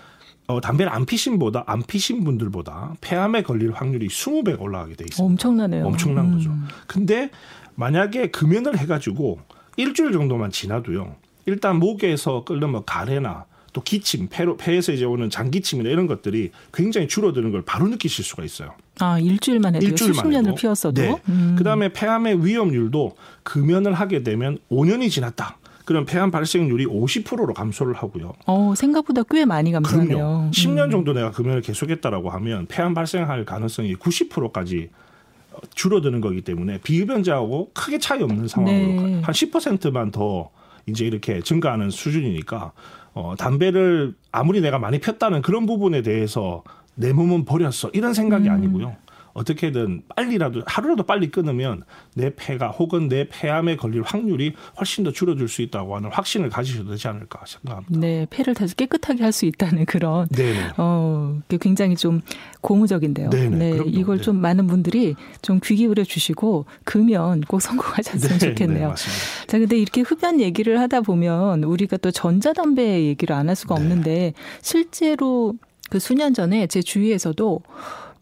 어, 0.47 0.61
담배를 0.61 0.93
안 0.93 1.07
피신 1.07 1.39
보다 1.41 1.65
안 1.67 1.83
피신 1.83 2.23
분들보다 2.23 2.95
폐암에 3.01 3.43
걸릴 3.43 3.73
확률이 3.73 4.07
20배 4.07 4.61
올라가게 4.61 4.95
돼 4.95 5.05
있습니다. 5.09 5.25
엄청나네요. 5.25 5.85
엄청난 5.87 6.27
음. 6.27 6.33
거죠. 6.37 6.51
근데 6.87 7.31
만약에 7.75 8.31
금연을 8.31 8.79
해가지고 8.79 9.41
일주일 9.77 10.13
정도만 10.13 10.53
지나도요. 10.53 11.17
일단 11.47 11.81
목에서 11.81 12.45
끓는 12.45 12.71
뭐 12.71 12.85
가래나 12.85 13.47
또 13.75 13.83
기침, 13.83 14.29
폐로, 14.31 14.57
폐에서 14.57 14.93
이제 14.93 15.05
오는 15.05 15.29
장기침이나 15.29 15.91
이런 15.91 16.07
것들이 16.07 16.53
굉장히 16.73 17.09
줄어드는 17.09 17.51
걸 17.51 17.63
바로 17.63 17.89
느끼실 17.89 18.25
수가 18.25 18.45
있어요. 18.45 18.73
아 19.01 19.19
일주일만 19.19 19.75
해도 19.75 19.85
일주일만 19.85 20.15
수십 20.15 20.29
년을 20.29 20.55
피웠어도. 20.55 21.03
네. 21.03 21.21
음. 21.29 21.57
그다음에 21.59 21.93
폐암의 21.93 22.47
위험률도 22.47 23.17
금연을 23.43 23.93
하게 23.93 24.23
되면 24.23 24.59
5년이 24.71 25.11
지났다. 25.11 25.59
그럼 25.85 26.07
폐암 26.07 26.31
발생률이 26.31 26.87
50%로 26.87 27.53
감소를 27.53 27.95
하고요. 27.95 28.33
어, 28.47 28.75
생각보다 28.77 29.23
꽤 29.29 29.45
많이 29.45 29.73
감소하네요. 29.73 30.17
그럼요. 30.17 30.51
10년 30.53 30.85
음. 30.85 30.91
정도 30.91 31.13
내가 31.13 31.33
금연을 31.33 31.61
계속했다라고 31.61 32.31
하면 32.31 32.67
폐암 32.67 32.95
발생할 32.95 33.45
가능성이 33.45 33.97
90%까지 33.97 34.89
줄어드는 35.75 36.21
거기 36.21 36.43
때문에 36.43 36.79
비흡연자하고 36.79 37.73
크게 37.75 37.99
차이 37.99 38.23
없는 38.23 38.47
상황으로 38.47 39.03
네. 39.03 39.21
한 39.21 39.35
10%만 39.35 40.13
더 40.13 40.51
이제 40.87 41.05
이렇게 41.05 41.41
증가하는 41.41 41.91
수준이니까 41.91 42.73
어, 43.15 43.35
담배를 43.39 44.15
아무리 44.33 44.61
내가 44.61 44.79
많이 44.79 44.99
폈다는 44.99 45.43
그런 45.43 45.67
부분에 45.67 46.03
대해서 46.03 46.63
내 46.97 47.13
몸은 47.13 47.45
버렸어 47.45 47.91
이런 47.93 48.13
생각이 48.13 48.49
음. 48.49 48.55
아니고요. 48.55 48.97
어떻게든 49.35 50.03
빨리라도 50.17 50.63
하루라도 50.67 51.03
빨리 51.03 51.31
끊으면 51.31 51.83
내 52.15 52.35
폐가 52.35 52.69
혹은 52.69 53.09
내 53.09 53.29
폐암에 53.29 53.77
걸릴 53.77 54.03
확률이 54.03 54.55
훨씬 54.79 55.05
더 55.05 55.11
줄어들 55.13 55.49
수 55.49 55.61
있다고 55.63 55.97
하는 55.97 56.11
확신을 56.11 56.49
가지셔도 56.49 56.91
되지 56.91 57.09
않을까 57.09 57.43
생각합니다. 57.47 57.99
네, 57.99 58.27
폐를 58.31 58.55
다시 58.55 58.75
깨끗하게 58.77 59.23
할 59.23 59.33
수 59.35 59.47
있다는 59.47 59.85
그런 59.87 60.29
네네. 60.29 60.75
어 60.77 61.41
굉장히 61.61 61.97
좀 61.97 62.23
고무적인데요. 62.61 63.31
네네, 63.31 63.57
네, 63.57 63.71
그럼요. 63.73 63.91
이걸 63.91 64.17
네. 64.19 64.23
좀 64.23 64.37
많은 64.37 64.67
분들이 64.69 65.17
좀 65.43 65.59
귀 65.61 65.75
기울여 65.77 66.05
주시고 66.05 66.67
금연 66.85 67.41
꼭 67.43 67.61
성공하셨으면 67.61 68.39
네, 68.39 68.49
좋겠네요. 68.49 68.95
네, 68.95 69.47
자, 69.49 69.59
근데 69.59 69.77
이렇게 69.77 70.03
흡연 70.03 70.41
얘기를 70.41 70.79
하다 70.81 71.01
보면 71.01 71.65
우리가 71.65 71.97
또 71.97 72.11
전자담배 72.13 73.03
얘기를 73.07 73.35
안 73.35 73.49
할 73.49 73.57
수가 73.57 73.75
네. 73.75 73.81
없는데 73.83 74.33
실제로 74.63 75.55
그 75.91 75.99
수년 75.99 76.33
전에 76.35 76.67
제 76.67 76.81
주위에서도 76.81 77.61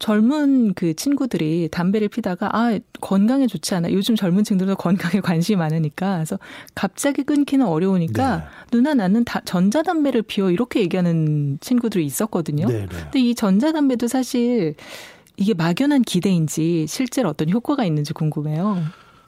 젊은 0.02 0.74
그 0.74 0.94
친구들이 0.94 1.68
담배를 1.70 2.08
피다가 2.08 2.50
아 2.52 2.76
건강에 3.00 3.46
좋지 3.46 3.76
않아. 3.76 3.92
요즘 3.92 4.16
젊은 4.16 4.42
친구들도 4.42 4.74
건강에 4.74 5.20
관심이 5.22 5.56
많으니까 5.56 6.14
그래서 6.16 6.40
갑자기 6.74 7.22
끊기는 7.22 7.64
어려우니까 7.64 8.36
네. 8.38 8.44
누나 8.72 8.94
나는 8.94 9.24
다 9.24 9.40
전자담배를 9.44 10.22
피워 10.22 10.50
이렇게 10.50 10.80
얘기하는 10.80 11.58
친구들이 11.60 12.04
있었거든요. 12.04 12.66
네, 12.66 12.80
네. 12.80 12.86
근데 12.88 13.20
이 13.20 13.36
전자담배도 13.36 14.08
사실 14.08 14.74
이게 15.36 15.54
막연한 15.54 16.02
기대인지 16.02 16.86
실제로 16.88 17.28
어떤 17.28 17.48
효과가 17.48 17.84
있는지 17.84 18.12
궁금해요. 18.12 18.82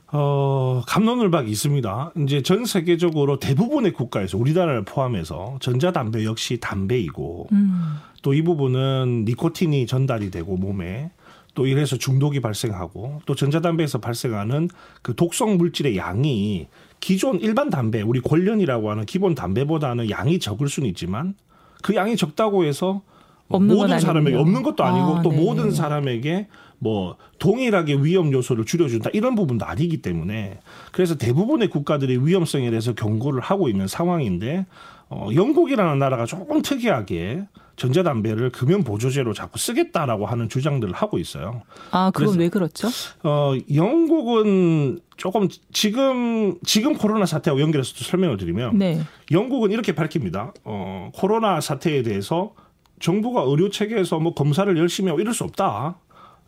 어, 0.09 0.83
감론을박이 0.89 1.49
있습니다. 1.53 2.13
이제 2.25 2.43
전 2.43 2.65
세계적으로 2.65 3.39
대부분의 3.39 3.93
국가에서 3.93 4.39
우리나라를 4.39 4.85
포함해서 4.85 5.59
전자담배 5.61 6.25
역시 6.25 6.59
담배이고 6.59 7.47
음. 7.53 7.97
또 8.25 8.33
이 8.33 8.41
부분은 8.43 9.27
니코틴이 9.27 9.87
전달이 9.87 10.31
되고 10.31 10.57
몸에 10.57 11.11
또 11.55 11.67
이래서 11.67 11.97
중독이 11.97 12.41
발생하고 12.41 13.21
또 13.27 13.35
전자담배에서 13.35 14.01
발생하는 14.01 14.71
그 15.03 15.15
독성 15.15 15.59
물질의 15.59 15.99
양이 15.99 16.67
기존 17.01 17.39
일반 17.39 17.69
담배 17.69 18.01
우리 18.01 18.21
권련이라고 18.21 18.91
하는 18.91 19.05
기본 19.05 19.35
담배보다는 19.35 20.09
양이 20.09 20.39
적을 20.39 20.69
수는 20.69 20.89
있지만 20.89 21.35
그 21.83 21.95
양이 21.95 22.17
적다고 22.17 22.65
해서 22.65 23.03
모든 23.49 23.99
사람에게 23.99 24.37
없는 24.37 24.63
것도 24.63 24.85
아니고 24.85 25.19
아, 25.19 25.23
또 25.23 25.31
네. 25.31 25.37
모든 25.37 25.71
사람에게 25.71 26.49
뭐 26.79 27.17
동일하게 27.39 27.95
위험 28.03 28.33
요소를 28.33 28.65
줄여준다 28.65 29.11
이런 29.13 29.35
부분도 29.35 29.65
아니기 29.65 30.03
때문에 30.03 30.59
그래서 30.93 31.17
대부분의 31.17 31.69
국가들이 31.69 32.19
위험성에 32.19 32.71
대해서 32.71 32.95
경고를 32.95 33.41
하고 33.41 33.69
있는 33.69 33.87
상황인데 33.87 34.67
어, 35.09 35.29
영국이라는 35.35 35.99
나라가 35.99 36.27
조금 36.27 36.63
특이하게 36.63 37.45
전자담배를 37.77 38.51
금연 38.51 38.85
보조제로 38.85 39.33
자꾸 39.33 39.59
쓰겠다라고 39.59 40.27
하는 40.27 40.49
주장들을 40.49 40.95
하고 40.95 41.19
있어요. 41.19 41.63
아, 41.91 42.11
그건 42.15 42.39
왜 42.39 42.49
그렇죠? 42.49 42.89
어, 43.23 43.55
영국은 43.75 45.01
조금 45.17 45.49
지금 45.73 46.57
지금 46.65 46.95
코로나 46.95 47.27
사태하고 47.27 47.61
연결해서 47.61 47.93
설명을 47.97 48.37
드리면 48.37 48.79
네. 48.79 49.01
영국은 49.33 49.73
이렇게 49.73 49.95
밝힙니다. 49.95 50.53
어, 50.65 51.11
코로나 51.15 51.61
사태에 51.61 52.03
대해서 52.03 52.53
정부가 53.01 53.43
의료 53.43 53.69
체계에서 53.71 54.19
뭐 54.21 54.35
검사를 54.35 54.77
열심히 54.77 55.09
하고 55.09 55.21
이럴 55.21 55.35
수 55.35 55.45
없다. 55.45 55.97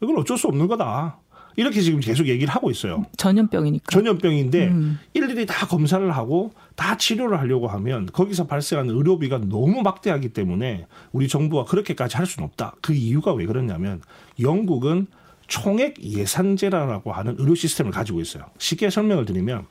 이건 0.02 0.18
어쩔 0.18 0.36
수 0.38 0.46
없는 0.48 0.66
거다. 0.66 1.18
이렇게 1.56 1.80
지금 1.80 2.00
계속 2.00 2.28
얘기를 2.28 2.54
하고 2.54 2.70
있어요. 2.70 3.04
전염병이니까. 3.16 3.86
전염병인데 3.90 4.68
음. 4.68 4.98
일일이 5.14 5.46
다 5.46 5.66
검사를 5.66 6.08
하고 6.14 6.52
다 6.74 6.98
치료를 6.98 7.40
하려고 7.40 7.66
하면 7.66 8.06
거기서 8.06 8.46
발생하는 8.46 8.94
의료비가 8.94 9.38
너무 9.38 9.80
막대하기 9.82 10.30
때문에 10.30 10.86
우리 11.12 11.28
정부가 11.28 11.64
그렇게까지 11.64 12.16
할 12.18 12.26
수는 12.26 12.46
없다. 12.46 12.74
그 12.82 12.92
이유가 12.92 13.32
왜 13.32 13.46
그러냐면 13.46 14.02
영국은 14.40 15.06
총액 15.46 16.02
예산제라고 16.02 17.12
하는 17.12 17.36
의료 17.38 17.54
시스템을 17.54 17.90
가지고 17.90 18.20
있어요. 18.20 18.44
쉽게 18.58 18.90
설명을 18.90 19.24
드리면 19.24 19.64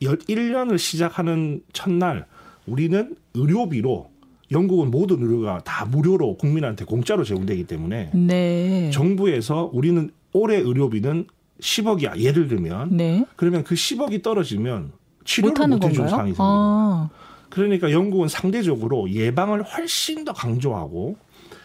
1년을 0.00 0.78
시작하는 0.78 1.62
첫날 1.72 2.26
우리는 2.66 3.16
의료비로 3.34 4.10
영국은 4.50 4.90
모든 4.90 5.22
의료가 5.22 5.62
다 5.64 5.84
무료로 5.86 6.36
국민한테 6.36 6.84
공짜로 6.84 7.24
제공되기 7.24 7.64
때문에 7.64 8.10
네. 8.14 8.90
정부에서 8.90 9.70
우리는 9.72 10.10
올해 10.32 10.56
의료비는 10.56 11.26
10억이야. 11.60 12.18
예를 12.18 12.48
들면. 12.48 12.96
네. 12.96 13.24
그러면 13.36 13.64
그 13.64 13.74
10억이 13.74 14.22
떨어지면 14.22 14.92
치료를 15.24 15.68
못 15.68 15.84
해준 15.84 16.08
상황이 16.08 16.30
생깁니다. 16.30 16.44
아. 16.44 17.10
그러니까 17.48 17.92
영국은 17.92 18.28
상대적으로 18.28 19.08
예방을 19.08 19.62
훨씬 19.62 20.24
더 20.24 20.32
강조하고 20.32 21.16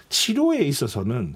치료에 0.09 0.59
있어서는 0.59 1.36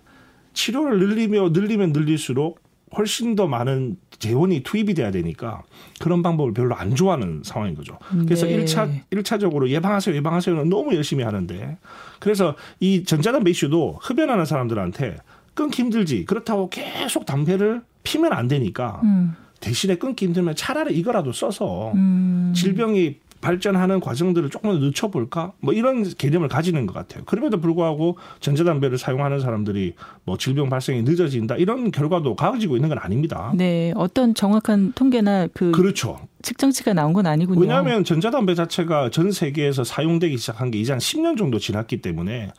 치료를 0.54 1.00
늘리며 1.00 1.50
늘리면 1.50 1.92
늘릴수록 1.92 2.60
훨씬 2.98 3.36
더 3.36 3.48
많은 3.48 3.98
재원이 4.20 4.64
투입이 4.64 4.94
돼야 4.94 5.12
되니까 5.12 5.64
그런 6.00 6.22
방법을 6.22 6.54
별로 6.54 6.76
안 6.76 6.96
좋아하는 6.96 7.42
상황인 7.44 7.76
거죠. 7.76 7.98
그래서 8.26 8.46
네. 8.46 8.64
1차, 8.64 9.02
1차적으로 9.12 9.70
예방하세요, 9.70 10.16
예방하세요는 10.16 10.70
너무 10.70 10.96
열심히 10.96 11.24
하는데 11.24 11.78
그래서 12.20 12.56
이 12.80 13.04
전자담배 13.04 13.52
이슈도 13.52 14.00
흡연하는 14.02 14.46
사람들한테 14.46 15.18
끊기 15.54 15.82
힘들지. 15.82 16.26
그렇다고 16.26 16.70
계속 16.70 17.26
담배를 17.26 17.82
피면 18.04 18.34
안 18.34 18.48
되니까 18.48 19.02
음. 19.04 19.36
대신에 19.60 19.96
끊기 19.96 20.26
힘들면 20.26 20.56
차라리 20.56 20.94
이거라도 20.98 21.32
써서 21.32 21.94
음. 21.94 22.54
질병이 22.56 23.20
발전하는 23.44 24.00
과정들을 24.00 24.50
조금 24.50 24.72
더 24.72 24.78
늦춰볼까? 24.78 25.52
뭐 25.60 25.74
이런 25.74 26.04
개념을 26.04 26.48
가지는 26.48 26.86
것 26.86 26.94
같아요. 26.94 27.24
그럼에도 27.26 27.60
불구하고 27.60 28.18
전자담배를 28.40 28.98
사용하는 28.98 29.42
사람들이 29.42 29.94
뭐 30.24 30.38
질병 30.38 30.70
발생이 30.70 31.04
늦어진다 31.04 31.58
이런 31.58 31.92
결과도 31.92 32.36
가지고 32.36 32.78
있는 32.78 32.90
건 32.90 32.98
아닙니다. 32.98 33.52
네, 33.56 33.92
어떤 33.96 34.34
정확한 34.34 34.94
통계나 34.94 35.48
그 35.54 35.72
그렇죠. 35.72 36.20
측정치가 36.42 36.94
나온 36.94 37.14
건 37.14 37.28
아니군요. 37.28 37.60
왜냐하면 37.60 38.04
전자담배 38.04 38.56
자체가 38.56 39.10
전 39.10 39.32
세계에서 39.32 39.84
사용되기 39.84 40.38
시작한 40.38 40.72
게 40.72 40.80
이제 40.80 40.92
한 40.92 41.00
10년 41.00 41.38
정도 41.38 41.60
지났기 41.60 42.02
때문에 42.02 42.52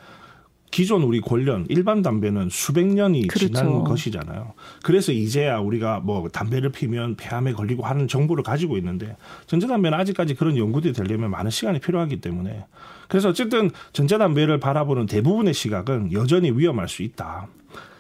기존 0.75 1.05
우리 1.05 1.21
권련 1.21 1.67
일반 1.69 2.03
담배는 2.03 2.49
수백 2.51 2.85
년이 2.89 3.29
그렇죠. 3.29 3.47
지난 3.47 3.85
것이잖아요. 3.85 4.55
그래서 4.83 5.13
이제야 5.13 5.59
우리가 5.59 6.01
뭐 6.01 6.29
담배를 6.29 6.71
피면 6.71 7.15
폐암에 7.15 7.53
걸리고 7.53 7.85
하는 7.85 8.09
정보를 8.09 8.43
가지고 8.43 8.77
있는데 8.79 9.17
전자담배는 9.47 9.97
아직까지 9.97 10.35
그런 10.35 10.57
연구들이 10.57 10.93
되려면 10.93 11.31
많은 11.31 11.53
시간이 11.53 11.79
필요하기 11.79 12.21
때문에 12.21 12.67
그래서 13.07 13.29
어쨌든 13.29 13.71
전자담배를 13.93 14.59
바라보는 14.59 15.07
대부분의 15.07 15.55
시각은 15.55 16.13
여전히 16.13 16.51
위험할 16.51 16.89
수 16.89 17.05
있다. 17.05 17.47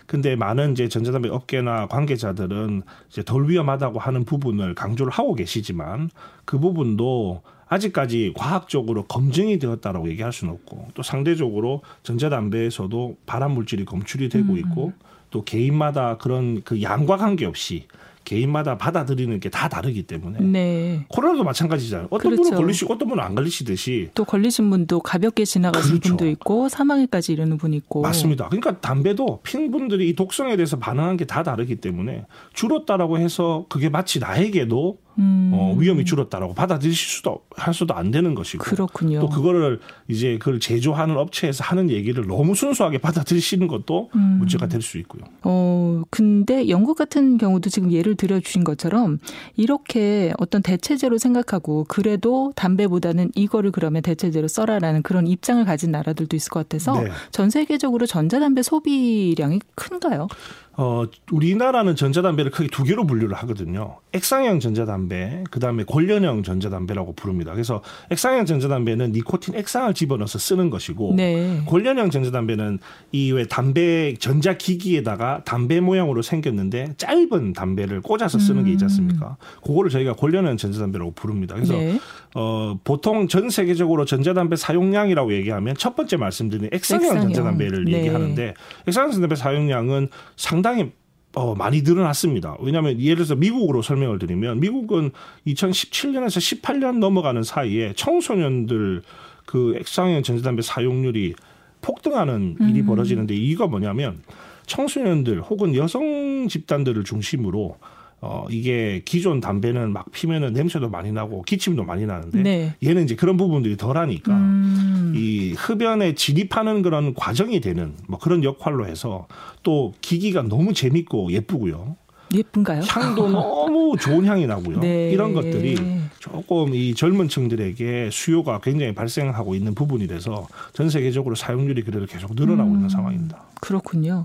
근데 0.06 0.34
많은 0.34 0.72
이제 0.72 0.88
전자담배 0.88 1.28
업계나 1.28 1.86
관계자들은 1.86 2.82
이제 3.08 3.22
덜 3.22 3.48
위험하다고 3.48 4.00
하는 4.00 4.24
부분을 4.24 4.74
강조를 4.74 5.12
하고 5.12 5.36
계시지만 5.36 6.10
그 6.44 6.58
부분도 6.58 7.42
아직까지 7.74 8.32
과학적으로 8.36 9.04
검증이 9.04 9.58
되었다라고 9.58 10.08
얘기할 10.10 10.32
수는 10.32 10.54
없고 10.54 10.88
또 10.94 11.02
상대적으로 11.02 11.82
전자담배에서도 12.02 13.16
발암 13.26 13.52
물질이 13.52 13.84
검출이 13.84 14.28
되고 14.28 14.52
음. 14.54 14.58
있고 14.58 14.92
또 15.30 15.44
개인마다 15.44 16.16
그런 16.18 16.62
그 16.62 16.80
양과 16.82 17.16
관계없이 17.16 17.86
개인마다 18.24 18.78
받아들이는 18.78 19.38
게 19.38 19.50
다 19.50 19.68
다르기 19.68 20.04
때문에 20.04 20.40
네. 20.40 21.04
코로나도 21.08 21.44
마찬가지잖아요. 21.44 22.06
어떤 22.10 22.30
그렇죠. 22.32 22.42
분은 22.44 22.56
걸리시고 22.58 22.94
어떤 22.94 23.08
분은 23.08 23.22
안 23.22 23.34
걸리시듯이 23.34 24.08
또 24.14 24.24
걸리신 24.24 24.70
분도 24.70 25.00
가볍게 25.00 25.44
지나가신 25.44 25.90
그렇죠. 25.90 26.08
분도 26.08 26.26
있고 26.30 26.70
사망에까지 26.70 27.34
이르는 27.34 27.58
분이 27.58 27.76
있고 27.76 28.00
맞습니다. 28.00 28.48
그러니까 28.48 28.80
담배도 28.80 29.40
핀 29.42 29.70
분들이 29.70 30.08
이 30.08 30.14
독성에 30.14 30.56
대해서 30.56 30.78
반응한 30.78 31.18
게 31.18 31.26
다 31.26 31.42
다르기 31.42 31.76
때문에 31.76 32.24
줄었다라고 32.54 33.18
해서 33.18 33.66
그게 33.68 33.90
마치 33.90 34.20
나에게도 34.20 34.98
음. 35.18 35.50
어, 35.52 35.74
위험이 35.76 36.04
줄었다라고 36.04 36.54
받아들이실 36.54 37.08
수도 37.08 37.40
할 37.56 37.74
수도 37.74 37.94
안 37.94 38.10
되는 38.10 38.34
것이고 38.34 38.62
그렇군요. 38.62 39.20
또 39.20 39.28
그거를 39.28 39.80
이제 40.08 40.38
그걸 40.38 40.60
제조하는 40.60 41.16
업체에서 41.16 41.64
하는 41.64 41.90
얘기를 41.90 42.26
너무 42.26 42.54
순수하게 42.54 42.98
받아들이시는 42.98 43.66
것도 43.66 44.10
음. 44.14 44.36
문제가 44.38 44.68
될 44.68 44.84
수 44.84 44.98
있고요. 44.98 45.22
어 45.42 46.02
근데 46.10 46.68
영국 46.68 46.96
같은 46.96 47.38
경우도 47.38 47.70
지금 47.70 47.90
예를 47.90 48.14
들어 48.16 48.38
주신 48.38 48.62
것처럼 48.62 49.18
이렇게 49.56 50.32
어떤 50.38 50.62
대체제로 50.62 51.18
생각하고 51.18 51.84
그래도 51.88 52.52
담배보다는 52.54 53.32
이거를 53.34 53.72
그러면 53.72 54.02
대체제로 54.02 54.46
써라라는 54.46 55.02
그런 55.02 55.26
입장을 55.26 55.64
가진 55.64 55.90
나라들도 55.90 56.36
있을 56.36 56.50
것 56.50 56.60
같아서 56.60 57.00
네. 57.00 57.10
전 57.30 57.50
세계적으로 57.50 58.06
전자담배 58.06 58.62
소비량이 58.62 59.60
큰가요? 59.74 60.28
어, 60.76 61.04
우리나라는 61.30 61.94
전자담배를 61.96 62.50
크게 62.50 62.68
두 62.68 62.84
개로 62.84 63.06
분류를 63.06 63.36
하거든요. 63.38 63.98
액상형 64.12 64.60
전자담배, 64.60 65.44
그 65.50 65.60
다음에 65.60 65.84
골련형 65.84 66.42
전자담배라고 66.42 67.14
부릅니다. 67.14 67.52
그래서 67.52 67.82
액상형 68.10 68.46
전자담배는 68.46 69.12
니코틴 69.12 69.54
액상을 69.56 69.92
집어넣어서 69.94 70.38
쓰는 70.38 70.70
것이고, 70.70 71.14
네. 71.16 71.62
골련형 71.66 72.10
전자담배는 72.10 72.78
이 73.12 73.34
왜 73.34 73.44
담배 73.46 74.14
전자기기에다가 74.18 75.42
담배 75.44 75.80
모양으로 75.80 76.22
생겼는데 76.22 76.94
짧은 76.96 77.52
담배를 77.52 78.00
꽂아서 78.00 78.38
쓰는 78.38 78.60
음. 78.60 78.64
게 78.66 78.72
있지 78.72 78.84
않습니까? 78.84 79.36
그거를 79.64 79.90
저희가 79.90 80.12
골련형 80.14 80.56
전자담배라고 80.56 81.12
부릅니다. 81.12 81.54
그래서 81.54 81.74
네. 81.74 81.98
어, 82.34 82.78
보통 82.84 83.28
전 83.28 83.50
세계적으로 83.50 84.04
전자담배 84.04 84.56
사용량이라고 84.56 85.32
얘기하면 85.34 85.74
첫 85.76 85.94
번째 85.96 86.16
말씀드린 86.16 86.68
액상형, 86.72 87.04
액상형. 87.04 87.22
전자담배를 87.32 87.84
네. 87.84 87.98
얘기하는데 87.98 88.54
액상형 88.86 89.10
전자담배 89.10 89.36
사용량은 89.36 90.08
상 90.36 90.62
당히 90.64 90.90
어, 91.34 91.54
많이 91.54 91.82
늘어났습니다. 91.82 92.56
왜냐하면 92.60 92.98
예를 92.98 93.16
들어서 93.16 93.34
미국으로 93.34 93.82
설명을 93.82 94.18
드리면 94.18 94.60
미국은 94.60 95.10
2017년에서 95.46 96.62
18년 96.62 96.98
넘어가는 96.98 97.42
사이에 97.42 97.92
청소년들 97.94 99.02
그 99.44 99.76
액상형 99.78 100.22
전자담배 100.22 100.62
사용률이 100.62 101.34
폭등하는 101.82 102.56
일이 102.60 102.80
음. 102.80 102.86
벌어지는데 102.86 103.34
이유가 103.34 103.66
뭐냐면 103.66 104.22
청소년들 104.66 105.42
혹은 105.42 105.74
여성 105.74 106.48
집단들을 106.48 107.04
중심으로 107.04 107.76
어, 108.26 108.46
이게 108.48 109.02
기존 109.04 109.40
담배는 109.40 109.92
막 109.92 110.10
피면은 110.10 110.54
냄새도 110.54 110.88
많이 110.88 111.12
나고 111.12 111.42
기침도 111.42 111.84
많이 111.84 112.06
나는데 112.06 112.42
네. 112.42 112.74
얘는 112.82 113.04
이제 113.04 113.14
그런 113.14 113.36
부분들이 113.36 113.76
덜하니까 113.76 114.32
음. 114.32 115.12
이 115.14 115.52
흡연에 115.52 116.14
진입하는 116.14 116.80
그런 116.80 117.12
과정이 117.12 117.60
되는 117.60 117.92
뭐 118.08 118.18
그런 118.18 118.42
역할로 118.42 118.86
해서 118.86 119.26
또 119.62 119.92
기기가 120.00 120.40
너무 120.40 120.72
재밌고 120.72 121.32
예쁘고요. 121.32 121.96
예쁜가요? 122.32 122.80
향도 122.88 123.28
너무 123.28 123.94
좋은 124.00 124.24
향이 124.24 124.46
나고요. 124.46 124.80
네. 124.80 125.10
이런 125.10 125.34
것들이 125.34 125.76
조금 126.18 126.74
이 126.74 126.94
젊은 126.94 127.28
층들에게 127.28 128.08
수요가 128.10 128.58
굉장히 128.60 128.94
발생하고 128.94 129.54
있는 129.54 129.74
부분이 129.74 130.06
돼서 130.06 130.48
전 130.72 130.88
세계적으로 130.88 131.34
사용률이 131.34 131.82
그래도 131.82 132.06
계속 132.06 132.34
늘어나고 132.34 132.70
음. 132.70 132.76
있는 132.76 132.88
상황입니다. 132.88 133.42
그렇군요. 133.60 134.24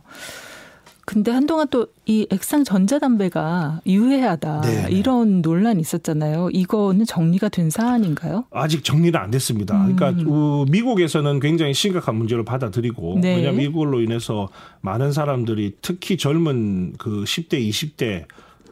근데 1.09 1.31
한동안 1.31 1.67
또 1.69 1.87
이 2.09 2.25
액상 2.31 2.63
전자담배가 2.63 3.81
유해하다 3.85 4.61
네, 4.61 4.87
네 4.87 4.89
이런 4.89 5.43
논란이 5.43 5.79
있었잖아요. 5.79 6.49
이거는 6.51 7.05
정리가 7.05 7.49
된 7.49 7.69
사안인가요? 7.69 8.45
아직 8.49 8.83
정리는 8.83 9.15
안 9.15 9.29
됐습니다. 9.29 9.75
음. 9.85 9.95
그러니까 9.95 10.23
어, 10.27 10.65
미국에서는 10.71 11.39
굉장히 11.39 11.75
심각한 11.75 12.15
문제로 12.15 12.43
받아들이고 12.43 13.19
네. 13.21 13.35
왜냐하면 13.35 13.61
이걸로 13.61 14.01
인해서 14.01 14.49
많은 14.81 15.11
사람들이 15.11 15.75
특히 15.83 16.17
젊은 16.17 16.93
그 16.97 17.25
10대, 17.25 17.59
20대, 17.69 18.25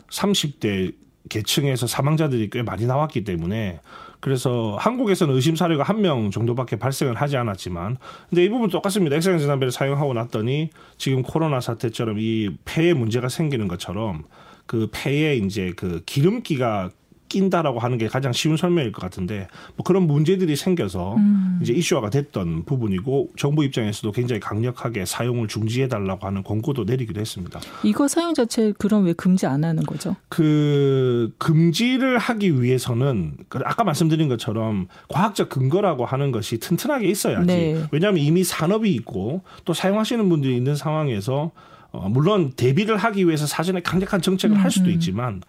30대 0.10 0.96
계층에서 1.30 1.86
사망자들이 1.86 2.50
꽤 2.50 2.64
많이 2.64 2.88
나왔기 2.88 3.24
때문에 3.24 3.82
그래서 4.20 4.76
한국에서는 4.80 5.34
의심 5.36 5.56
사례가 5.56 5.84
한 5.84 5.98
명 6.02 6.30
정도밖에 6.32 6.76
발생을 6.78 7.16
하지 7.16 7.38
않았지만 7.38 7.98
근데 8.30 8.44
이 8.46 8.50
부분 8.50 8.70
똑같습니다. 8.70 9.16
엑스센 9.16 9.38
담배를 9.48 9.72
사용하고 9.72 10.14
났더니 10.14 10.70
지금 10.98 11.24
코로나 11.24 11.60
사태처럼 11.60 12.18
이 12.20 12.52
폐에 12.66 12.94
문제가 12.94 13.30
생기는 13.30 13.68
것처럼 13.68 14.26
그 14.68 14.90
폐에 14.92 15.36
이제 15.38 15.74
그 15.76 16.02
기름기가 16.06 16.92
낀다라고 17.30 17.80
하는 17.80 17.98
게 17.98 18.08
가장 18.08 18.32
쉬운 18.34 18.58
설명일 18.58 18.92
것 18.92 19.02
같은데 19.02 19.48
뭐 19.76 19.84
그런 19.84 20.04
문제들이 20.04 20.56
생겨서 20.56 21.16
음. 21.16 21.60
이제 21.62 21.74
이슈화가 21.74 22.10
됐던 22.10 22.66
부분이고 22.66 23.30
정부 23.38 23.64
입장에서도 23.64 24.12
굉장히 24.12 24.40
강력하게 24.40 25.06
사용을 25.06 25.48
중지해 25.48 25.88
달라고 25.88 26.26
하는 26.26 26.44
권고도 26.44 26.84
내리기도 26.86 27.20
했습니다. 27.20 27.60
이거 27.84 28.08
사용 28.08 28.34
자체 28.34 28.74
그럼 28.78 29.06
왜 29.06 29.14
금지 29.14 29.46
안 29.46 29.64
하는 29.64 29.84
거죠? 29.84 30.16
그 30.30 31.34
금지를 31.38 32.18
하기 32.18 32.62
위해서는 32.62 33.34
그 33.50 33.60
아까 33.64 33.84
말씀드린 33.84 34.28
것처럼 34.28 34.88
과학적 35.10 35.50
근거라고 35.50 36.06
하는 36.06 36.32
것이 36.32 36.60
튼튼하게 36.60 37.08
있어야지. 37.08 37.46
네. 37.46 37.84
왜냐하면 37.92 38.22
이미 38.22 38.44
산업이 38.44 38.94
있고 38.94 39.42
또 39.66 39.74
사용하시는 39.74 40.28
분들이 40.30 40.56
있는 40.56 40.76
상황에서 40.76 41.52
어 41.92 42.10
물론 42.10 42.52
대비를 42.52 42.98
하기 42.98 43.26
위해서 43.26 43.48
사전에 43.48 43.82
강력한 43.82 44.22
정책을 44.22 44.58
할 44.62 44.72
수도 44.72 44.90
음. 44.90 44.92
있지만 44.92 45.42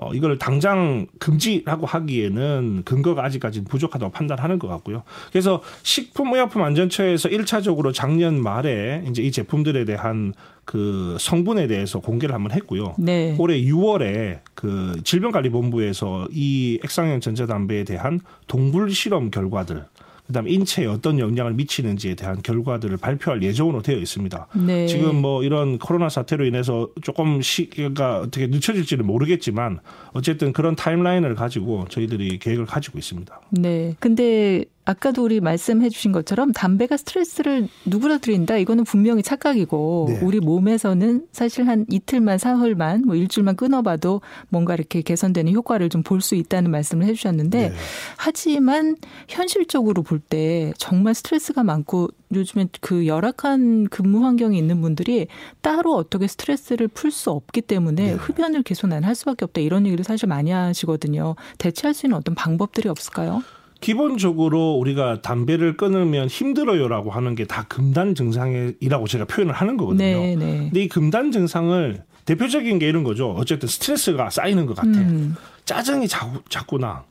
어, 0.00 0.14
이걸 0.14 0.38
당장 0.38 1.06
금지라고 1.18 1.84
하기에는 1.84 2.82
근거가 2.86 3.22
아직까지는 3.22 3.66
부족하다고 3.66 4.12
판단하는 4.12 4.58
것 4.58 4.66
같고요. 4.66 5.02
그래서 5.30 5.60
식품의약품안전처에서 5.82 7.28
1차적으로 7.28 7.92
작년 7.92 8.42
말에 8.42 9.04
이제 9.10 9.22
이 9.22 9.30
제품들에 9.30 9.84
대한 9.84 10.32
그 10.64 11.18
성분에 11.20 11.66
대해서 11.66 12.00
공개를 12.00 12.34
한번 12.34 12.52
했고요. 12.52 12.94
네. 12.98 13.36
올해 13.38 13.60
6월에 13.60 14.38
그 14.54 14.98
질병관리본부에서 15.04 16.28
이 16.30 16.78
액상형 16.82 17.20
전자담배에 17.20 17.84
대한 17.84 18.20
동물 18.46 18.90
실험 18.92 19.30
결과들 19.30 19.84
그다음에 20.30 20.50
인체에 20.50 20.86
어떤 20.86 21.18
영향을 21.18 21.54
미치는지에 21.54 22.14
대한 22.14 22.40
결과들을 22.42 22.96
발표할 22.96 23.42
예정으로 23.42 23.82
되어 23.82 23.98
있습니다. 23.98 24.46
네. 24.64 24.86
지금 24.86 25.16
뭐 25.16 25.42
이런 25.42 25.78
코로나 25.78 26.08
사태로 26.08 26.46
인해서 26.46 26.88
조금 27.02 27.42
시기가 27.42 28.20
어떻게 28.20 28.46
늦춰질지는 28.46 29.04
모르겠지만 29.04 29.80
어쨌든 30.12 30.52
그런 30.52 30.76
타임라인을 30.76 31.34
가지고 31.34 31.86
저희들이 31.88 32.38
계획을 32.38 32.66
가지고 32.66 32.98
있습니다. 32.98 33.40
네. 33.50 33.94
근데 33.98 34.64
아까도 34.84 35.22
우리 35.22 35.40
말씀해 35.40 35.88
주신 35.90 36.10
것처럼 36.10 36.52
담배가 36.52 36.96
스트레스를 36.96 37.68
누구나 37.84 38.18
드린다. 38.18 38.56
이거는 38.56 38.82
분명히 38.84 39.22
착각이고 39.22 40.06
네. 40.08 40.20
우리 40.22 40.40
몸에서는 40.40 41.26
사실 41.32 41.68
한 41.68 41.86
이틀만 41.88 42.38
사흘만 42.38 43.02
뭐 43.06 43.14
일주일만 43.14 43.56
끊어봐도 43.56 44.20
뭔가 44.48 44.74
이렇게 44.74 45.02
개선되는 45.02 45.52
효과를 45.52 45.88
좀 45.90 46.02
볼 46.02 46.20
수 46.22 46.34
있다는 46.34 46.70
말씀을 46.70 47.06
해 47.06 47.12
주셨는데 47.14 47.68
네. 47.68 47.74
하지만 48.16 48.96
현실적으로 49.28 50.02
볼 50.02 50.18
때 50.20 50.72
정말 50.78 51.14
스트레스가 51.14 51.62
많고 51.62 52.08
요즘엔 52.32 52.68
그 52.80 53.06
열악한 53.06 53.88
근무 53.88 54.24
환경에 54.24 54.56
있는 54.58 54.80
분들이 54.80 55.26
따로 55.60 55.94
어떻게 55.94 56.26
스트레스를 56.26 56.88
풀 56.88 57.10
수 57.10 57.30
없기 57.30 57.60
때문에 57.62 58.02
네. 58.02 58.12
흡연을 58.14 58.62
계속 58.62 58.86
난 58.88 59.04
할 59.04 59.14
수밖에 59.14 59.44
없다 59.44 59.60
이런 59.60 59.86
얘기를 59.86 60.04
사실 60.04 60.28
많이 60.28 60.50
하시거든요. 60.50 61.36
대체할 61.58 61.94
수 61.94 62.06
있는 62.06 62.16
어떤 62.18 62.34
방법들이 62.34 62.88
없을까요? 62.88 63.42
기본적으로 63.80 64.72
우리가 64.74 65.22
담배를 65.22 65.76
끊으면 65.76 66.28
힘들어요라고 66.28 67.10
하는 67.10 67.34
게 67.34 67.44
다 67.46 67.64
금단 67.64 68.14
증상이라고 68.14 69.06
제가 69.08 69.24
표현을 69.24 69.54
하는 69.54 69.76
거거든요. 69.76 70.04
네, 70.04 70.36
네. 70.36 70.58
근데 70.64 70.82
이 70.82 70.88
금단 70.88 71.32
증상을 71.32 72.02
대표적인 72.26 72.78
게 72.78 72.88
이런 72.88 73.02
거죠. 73.02 73.30
어쨌든 73.32 73.68
스트레스가 73.68 74.30
쌓이는 74.30 74.66
것 74.66 74.74
같아. 74.76 74.88
음. 75.00 75.34
짜증이 75.64 76.06
자꾸 76.06 76.40
자꾸 76.48 76.78
나. 76.78 77.04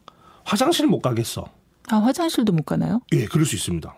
화장실 0.46 0.88
못 0.88 1.02
가겠어. 1.02 1.46
아 1.90 1.96
화장실도 1.98 2.54
못 2.54 2.64
가나요? 2.64 3.02
예, 3.14 3.26
그럴 3.26 3.46
수 3.46 3.56
있습니다. 3.56 3.94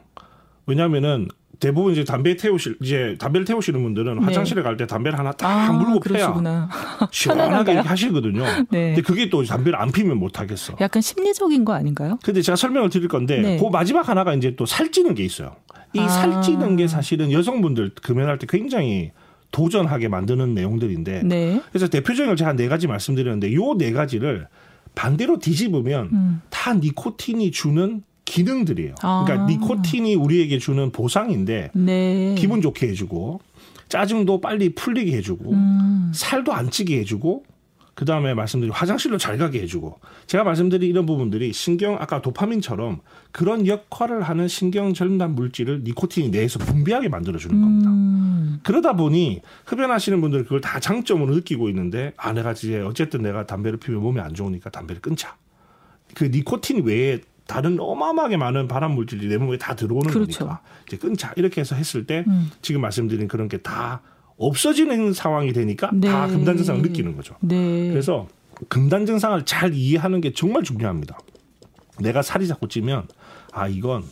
왜냐하면은 0.66 1.28
대부분 1.62 1.94
이제 1.94 2.04
담배 2.04 2.36
태우실 2.36 2.76
이제 2.82 3.16
담배를 3.20 3.46
태우시는 3.46 3.82
분들은 3.84 4.18
네. 4.20 4.26
화장실에 4.26 4.64
갈 4.64 4.76
때 4.78 4.88
담배를 4.88 5.18
하나 5.18 5.32
딱 5.32 5.48
아, 5.48 5.72
물고 5.72 6.00
그러시구나. 6.00 6.68
패야 6.70 7.08
시원하게 7.12 7.74
하시거든요. 7.74 8.44
네. 8.72 8.96
근데 8.96 9.02
그게 9.04 9.30
또 9.30 9.44
담배를 9.46 9.80
안 9.80 9.92
피면 9.92 10.18
못 10.18 10.40
하겠어. 10.40 10.76
약간 10.82 11.02
심리적인 11.02 11.64
거 11.64 11.74
아닌가요? 11.74 12.18
근데 12.24 12.42
제가 12.42 12.56
설명을 12.56 12.90
드릴 12.90 13.08
건데 13.08 13.40
네. 13.40 13.58
그 13.60 13.66
마지막 13.68 14.10
하나가 14.10 14.34
이제 14.34 14.56
또 14.56 14.66
살찌는 14.66 15.14
게 15.14 15.24
있어요. 15.24 15.56
이 15.94 16.00
아. 16.00 16.08
살찌는 16.08 16.78
게 16.78 16.88
사실은 16.88 17.32
여성분들 17.32 17.92
금연할 18.02 18.40
때 18.40 18.48
굉장히 18.50 19.12
도전하게 19.52 20.08
만드는 20.08 20.56
내용들인데 20.56 21.22
네. 21.26 21.62
그래서 21.72 21.88
대표적인 21.90 22.26
걸 22.28 22.36
제가 22.38 22.54
네 22.54 22.68
가지 22.70 22.88
말씀드렸는데 22.88 23.54
요 23.54 23.76
네 23.78 23.92
가지를 23.92 24.48
반대로 24.96 25.38
뒤집으면 25.38 26.10
음. 26.12 26.42
다 26.50 26.74
니코틴이 26.74 27.52
주는 27.52 28.02
기능들이에요. 28.32 28.96
아. 29.02 29.26
그러니까 29.26 29.48
니코틴이 29.48 30.16
우리에게 30.16 30.58
주는 30.58 30.92
보상인데 30.92 31.72
네. 31.74 32.34
기분 32.38 32.62
좋게 32.62 32.88
해주고 32.88 33.42
짜증도 33.90 34.40
빨리 34.40 34.74
풀리게 34.74 35.18
해주고 35.18 35.52
음. 35.52 36.12
살도 36.16 36.54
안 36.54 36.72
찌게 36.72 37.00
해주고 37.00 37.44
그 37.94 38.06
다음에 38.06 38.34
말씀드린 38.34 38.72
화장실로 38.72 39.18
잘 39.18 39.38
가게 39.38 39.62
해주고 39.62 40.00
제가 40.28 40.46
말씀드린 40.46 40.90
이런 40.90 41.06
부분들이 41.06 41.52
신경 41.52 41.96
아까 41.96 42.22
도파민처럼 42.22 43.02
그런 43.34 43.68
역할을 43.68 44.24
하는 44.24 44.48
신경 44.48 44.94
절단 44.94 45.36
물질을 45.36 45.82
니코틴이 45.84 46.30
뇌에서 46.30 46.60
분비하게 46.60 47.10
만들어주는 47.10 47.62
겁니다. 47.62 47.90
음. 47.90 48.60
그러다 48.64 48.94
보니 48.94 49.42
흡연하시는 49.66 50.22
분들 50.22 50.44
그걸 50.44 50.62
다 50.62 50.80
장점으로 50.80 51.36
느끼고 51.36 51.68
있는데 51.68 52.14
아 52.16 52.32
내가 52.32 52.54
이제 52.54 52.80
어쨌든 52.80 53.24
내가 53.24 53.46
담배를 53.46 53.78
피우면 53.78 54.02
몸에 54.02 54.22
안 54.22 54.34
좋으니까 54.34 54.70
담배를 54.70 55.02
끊자. 55.02 55.36
그 56.14 56.26
니코틴 56.26 56.84
외에 56.86 57.20
다른 57.48 57.78
어마어마하게 57.80 58.38
많은 58.38 58.68
발암 58.68 58.92
물질이 58.94 59.28
내 59.28 59.38
몸에 59.38 59.58
다 59.58 59.76
들어오는 59.76 60.10
그렇죠. 60.12 60.40
거니까 60.46 60.62
이제 60.88 60.98
끊자 60.98 61.34
이렇게 61.36 61.62
해서 61.62 61.76
했을 61.76 62.06
때 62.06 62.24
음. 62.28 62.50
지금 62.62 62.82
말씀드린 62.82 63.28
그런 63.28 63.48
게 63.48 63.58
다 63.58 64.02
없어지는 64.38 65.14
상황이 65.14 65.54
되니까 65.54 65.92
네. 65.94 66.08
다 66.10 66.28
금단 66.28 66.58
증상을 66.58 66.82
느끼는 66.82 67.16
거죠. 67.16 67.36
네. 67.42 67.90
그래서 67.90 68.28
금단 68.70 69.06
증상을 69.06 69.46
잘 69.46 69.74
이해하는 69.74 70.20
게 70.22 70.34
정말 70.34 70.64
중요합니다. 70.64 71.18
내가 72.00 72.22
살이 72.24 72.48
자꾸 72.48 72.68
찌면 72.68 73.08
아 73.52 73.68
이건 73.68 74.04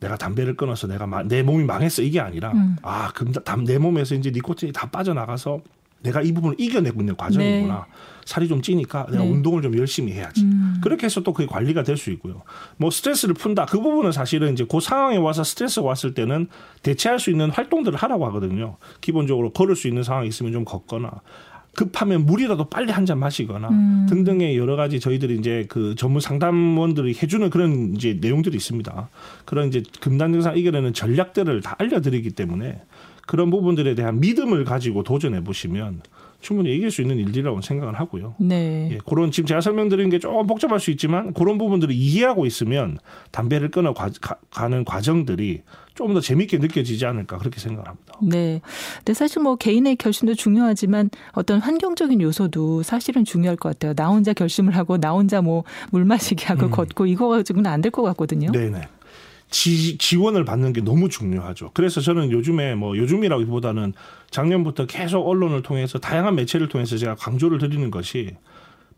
내가 0.00 0.16
담배를 0.16 0.56
끊어서 0.56 0.86
내가 0.86 1.06
내 1.24 1.42
몸이 1.42 1.64
망했어 1.64 2.02
이게 2.02 2.20
아니라 2.20 2.52
음. 2.52 2.76
아 2.82 3.10
금단 3.14 3.64
내 3.64 3.78
몸에서 3.78 4.14
이제 4.14 4.30
니코틴이 4.30 4.72
다 4.72 4.90
빠져나가서 4.90 5.60
내가 6.04 6.22
이 6.22 6.32
부분을 6.32 6.54
이겨내고 6.60 7.00
있는 7.00 7.16
과정이구나. 7.16 7.74
네. 7.74 7.92
살이 8.24 8.46
좀 8.48 8.62
찌니까 8.62 9.06
내가 9.10 9.22
네. 9.24 9.30
운동을 9.30 9.60
좀 9.62 9.76
열심히 9.76 10.12
해야지. 10.12 10.44
음. 10.44 10.76
그렇게 10.82 11.06
해서 11.06 11.22
또 11.22 11.32
그게 11.32 11.46
관리가 11.46 11.82
될 11.82 11.96
수 11.96 12.10
있고요. 12.12 12.42
뭐 12.76 12.90
스트레스를 12.90 13.34
푼다. 13.34 13.66
그 13.66 13.80
부분은 13.80 14.12
사실은 14.12 14.52
이제 14.52 14.64
그 14.70 14.80
상황에 14.80 15.16
와서 15.16 15.42
스트레스가 15.44 15.86
왔을 15.86 16.14
때는 16.14 16.46
대체할 16.82 17.18
수 17.18 17.30
있는 17.30 17.50
활동들을 17.50 17.98
하라고 17.98 18.26
하거든요. 18.26 18.76
기본적으로 19.00 19.52
걸을 19.52 19.76
수 19.76 19.88
있는 19.88 20.02
상황이 20.02 20.28
있으면 20.28 20.52
좀 20.52 20.64
걷거나 20.64 21.10
급하면 21.76 22.24
물이라도 22.24 22.68
빨리 22.70 22.92
한 22.92 23.04
잔 23.04 23.18
마시거나 23.18 23.68
음. 23.68 24.06
등등의 24.08 24.56
여러 24.56 24.76
가지 24.76 25.00
저희들이 25.00 25.36
이제 25.36 25.66
그 25.68 25.94
전문 25.96 26.20
상담원들이 26.20 27.18
해주는 27.20 27.50
그런 27.50 27.94
이제 27.96 28.16
내용들이 28.20 28.56
있습니다. 28.56 29.08
그런 29.44 29.68
이제 29.68 29.82
금단 30.00 30.32
증상 30.32 30.56
이겨내는 30.56 30.92
전략들을 30.94 31.60
다 31.62 31.74
알려드리기 31.78 32.30
때문에 32.30 32.80
그런 33.26 33.50
부분들에 33.50 33.94
대한 33.94 34.20
믿음을 34.20 34.64
가지고 34.64 35.02
도전해 35.02 35.42
보시면 35.42 36.02
충분히 36.40 36.76
이길 36.76 36.90
수 36.90 37.00
있는 37.00 37.16
일들이라고 37.16 37.62
생각을 37.62 37.94
하고요. 37.98 38.34
네. 38.38 38.90
예, 38.92 38.98
그런 39.06 39.30
지금 39.30 39.46
제가 39.46 39.62
설명드린 39.62 40.10
게 40.10 40.18
조금 40.18 40.46
복잡할 40.46 40.78
수 40.78 40.90
있지만 40.90 41.32
그런 41.32 41.56
부분들을 41.56 41.94
이해하고 41.94 42.44
있으면 42.44 42.98
담배를 43.30 43.70
끊어 43.70 43.94
가, 43.94 44.68
는 44.68 44.84
과정들이 44.84 45.62
좀더 45.94 46.20
재밌게 46.20 46.58
느껴지지 46.58 47.06
않을까 47.06 47.38
그렇게 47.38 47.60
생각을 47.60 47.88
합니다. 47.88 48.14
네. 48.20 48.60
근데 48.98 49.14
사실 49.14 49.40
뭐 49.40 49.56
개인의 49.56 49.96
결심도 49.96 50.34
중요하지만 50.34 51.08
어떤 51.32 51.60
환경적인 51.60 52.20
요소도 52.20 52.82
사실은 52.82 53.24
중요할 53.24 53.56
것 53.56 53.70
같아요. 53.70 53.94
나 53.94 54.08
혼자 54.08 54.34
결심을 54.34 54.76
하고 54.76 54.98
나 54.98 55.12
혼자 55.12 55.40
뭐 55.40 55.64
물 55.92 56.04
마시기 56.04 56.44
하고 56.44 56.66
음. 56.66 56.70
걷고 56.72 57.06
이거 57.06 57.28
가지고는 57.28 57.70
안 57.70 57.80
될 57.80 57.90
것 57.90 58.02
같거든요. 58.02 58.50
네네. 58.52 58.82
지, 59.50 59.98
지원을 59.98 60.44
받는 60.44 60.72
게 60.72 60.80
너무 60.80 61.08
중요하죠. 61.08 61.70
그래서 61.74 62.00
저는 62.00 62.30
요즘에 62.30 62.74
뭐 62.74 62.96
요즘이라기보다는 62.96 63.94
작년부터 64.30 64.86
계속 64.86 65.28
언론을 65.28 65.62
통해서 65.62 65.98
다양한 65.98 66.34
매체를 66.34 66.68
통해서 66.68 66.96
제가 66.96 67.14
강조를 67.14 67.58
드리는 67.58 67.90
것이 67.90 68.34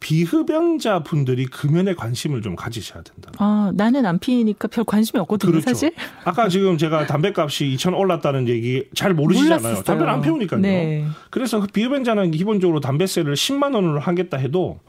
비흡연자 0.00 1.02
분들이 1.02 1.46
금연에 1.46 1.94
관심을 1.94 2.42
좀 2.42 2.54
가지셔야 2.54 3.02
된다. 3.02 3.32
아, 3.38 3.72
나는 3.74 4.04
안 4.04 4.18
피니까 4.18 4.68
별 4.68 4.85
관심이 4.85 5.20
없거든요, 5.20 5.52
그렇죠. 5.52 5.70
사실. 5.70 5.92
아까 6.24 6.48
지금 6.48 6.76
제가 6.76 7.06
담배값이 7.06 7.76
2천 7.76 7.98
올랐다는 7.98 8.48
얘기 8.48 8.85
잘 8.94 9.14
모르시잖아요. 9.14 9.59
몰랐었어요. 9.59 9.85
담배를 9.85 10.12
안 10.12 10.20
피우니까요. 10.20 10.61
네. 10.61 11.06
그래서 11.30 11.66
비흡연자는 11.72 12.30
기본적으로 12.30 12.80
담배세를 12.80 13.35
10만 13.35 13.74
원으로 13.74 13.98
하겠다 14.00 14.37
해도 14.37 14.80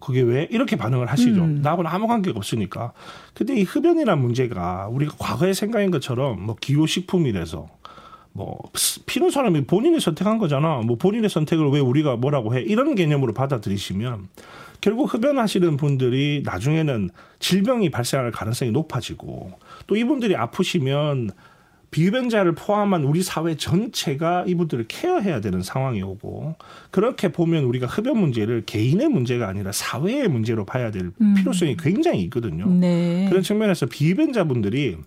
그게 0.00 0.22
왜 0.22 0.48
이렇게 0.50 0.76
반응을 0.76 1.06
하시죠? 1.06 1.42
음. 1.42 1.60
나하고는 1.62 1.90
아무 1.90 2.06
관계가 2.06 2.36
없으니까. 2.38 2.92
근데 3.34 3.54
이 3.54 3.62
흡연이란 3.62 4.20
문제가 4.20 4.88
우리가 4.88 5.14
과거에 5.18 5.52
생각한 5.52 5.90
것처럼 5.90 6.42
뭐 6.42 6.56
기호식품이라서 6.60 7.68
뭐 8.32 8.58
피는 9.06 9.30
사람이 9.30 9.66
본인이 9.66 10.00
선택한 10.00 10.38
거잖아. 10.38 10.78
뭐 10.78 10.96
본인의 10.96 11.28
선택을 11.30 11.68
왜 11.70 11.80
우리가 11.80 12.16
뭐라고 12.16 12.56
해? 12.56 12.62
이런 12.62 12.94
개념으로 12.94 13.34
받아들이시면 13.34 14.28
결국 14.80 15.12
흡연하시는 15.12 15.76
분들이 15.76 16.42
나중에는 16.44 17.10
질병이 17.38 17.90
발생할 17.90 18.30
가능성이 18.30 18.70
높아지고 18.70 19.52
또 19.86 19.96
이분들이 19.96 20.36
아프시면 20.36 21.30
비흡연자를 21.90 22.54
포함한 22.54 23.04
우리 23.04 23.22
사회 23.22 23.56
전체가 23.56 24.44
이분들을 24.46 24.86
케어해야 24.88 25.40
되는 25.40 25.62
상황이 25.62 26.02
오고 26.02 26.54
그렇게 26.90 27.32
보면 27.32 27.64
우리가 27.64 27.86
흡연 27.86 28.18
문제를 28.18 28.62
개인의 28.64 29.08
문제가 29.08 29.48
아니라 29.48 29.72
사회의 29.72 30.28
문제로 30.28 30.64
봐야 30.64 30.90
될 30.90 31.10
음. 31.20 31.34
필요성이 31.34 31.76
굉장히 31.76 32.22
있거든요. 32.22 32.66
네. 32.68 33.26
그런 33.28 33.42
측면에서 33.42 33.86
비흡연자분들이 33.86 34.98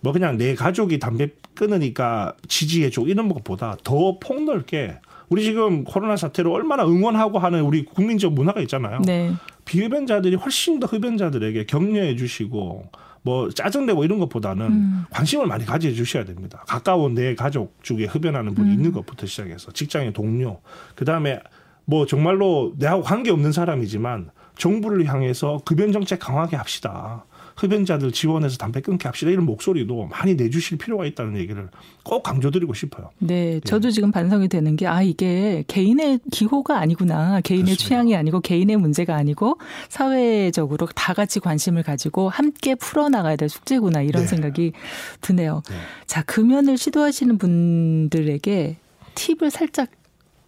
뭐 0.00 0.12
그냥 0.12 0.36
내 0.36 0.54
가족이 0.54 0.98
담배 0.98 1.28
끊으니까 1.54 2.34
지지해줘 2.48 3.02
이런 3.02 3.28
것보다 3.28 3.76
더 3.84 4.18
폭넓게 4.18 4.98
우리 5.28 5.44
지금 5.44 5.84
코로나 5.84 6.16
사태로 6.16 6.52
얼마나 6.52 6.84
응원하고 6.84 7.38
하는 7.38 7.62
우리 7.62 7.84
국민적 7.84 8.34
문화가 8.34 8.60
있잖아요. 8.62 9.00
네. 9.06 9.32
비흡연자들이 9.64 10.36
훨씬 10.36 10.80
더 10.80 10.86
흡연자들에게 10.86 11.66
격려해 11.66 12.16
주시고 12.16 12.90
뭐 13.22 13.50
짜증내고 13.50 14.04
이런 14.04 14.18
것보다는 14.18 14.66
음. 14.66 15.04
관심을 15.10 15.46
많이 15.46 15.64
가져 15.64 15.92
주셔야 15.92 16.24
됩니다. 16.24 16.64
가까운 16.66 17.14
내 17.14 17.34
가족 17.34 17.76
중에 17.82 18.04
흡연하는 18.04 18.54
분이 18.54 18.68
음. 18.68 18.74
있는 18.74 18.92
것부터 18.92 19.26
시작해서 19.26 19.72
직장의 19.72 20.12
동료, 20.12 20.60
그 20.94 21.04
다음에 21.04 21.40
뭐 21.84 22.06
정말로 22.06 22.74
내하고 22.78 23.02
관계 23.02 23.30
없는 23.30 23.52
사람이지만 23.52 24.30
정부를 24.56 25.06
향해서 25.06 25.60
급연 25.64 25.92
정책 25.92 26.18
강하게 26.18 26.56
합시다. 26.56 27.24
흡연자들 27.56 28.12
지원해서 28.12 28.56
담배 28.56 28.80
끊게 28.80 29.08
합시다 29.08 29.30
이런 29.30 29.44
목소리도 29.46 30.06
많이 30.06 30.34
내주실 30.34 30.78
필요가 30.78 31.06
있다는 31.06 31.36
얘기를 31.38 31.68
꼭 32.04 32.22
강조드리고 32.22 32.74
싶어요. 32.74 33.10
네, 33.18 33.54
예. 33.54 33.60
저도 33.60 33.88
네. 33.88 33.92
지금 33.92 34.10
반성이 34.12 34.48
되는 34.48 34.76
게 34.76 34.86
아 34.92 35.00
이게 35.02 35.64
개인의 35.68 36.20
기호가 36.30 36.78
아니구나, 36.78 37.40
개인의 37.40 37.64
그렇습니다. 37.64 37.84
취향이 37.88 38.16
아니고 38.16 38.40
개인의 38.40 38.76
문제가 38.76 39.16
아니고 39.16 39.58
사회적으로 39.88 40.86
다 40.94 41.14
같이 41.14 41.40
관심을 41.40 41.82
가지고 41.82 42.28
함께 42.28 42.74
풀어나가야 42.74 43.36
될 43.36 43.48
숙제구나 43.48 44.02
이런 44.02 44.22
네. 44.22 44.28
생각이 44.28 44.72
드네요. 45.20 45.62
네. 45.68 45.76
자 46.06 46.22
금연을 46.22 46.76
시도하시는 46.78 47.38
분들에게 47.38 48.76
팁을 49.14 49.50
살짝 49.50 49.88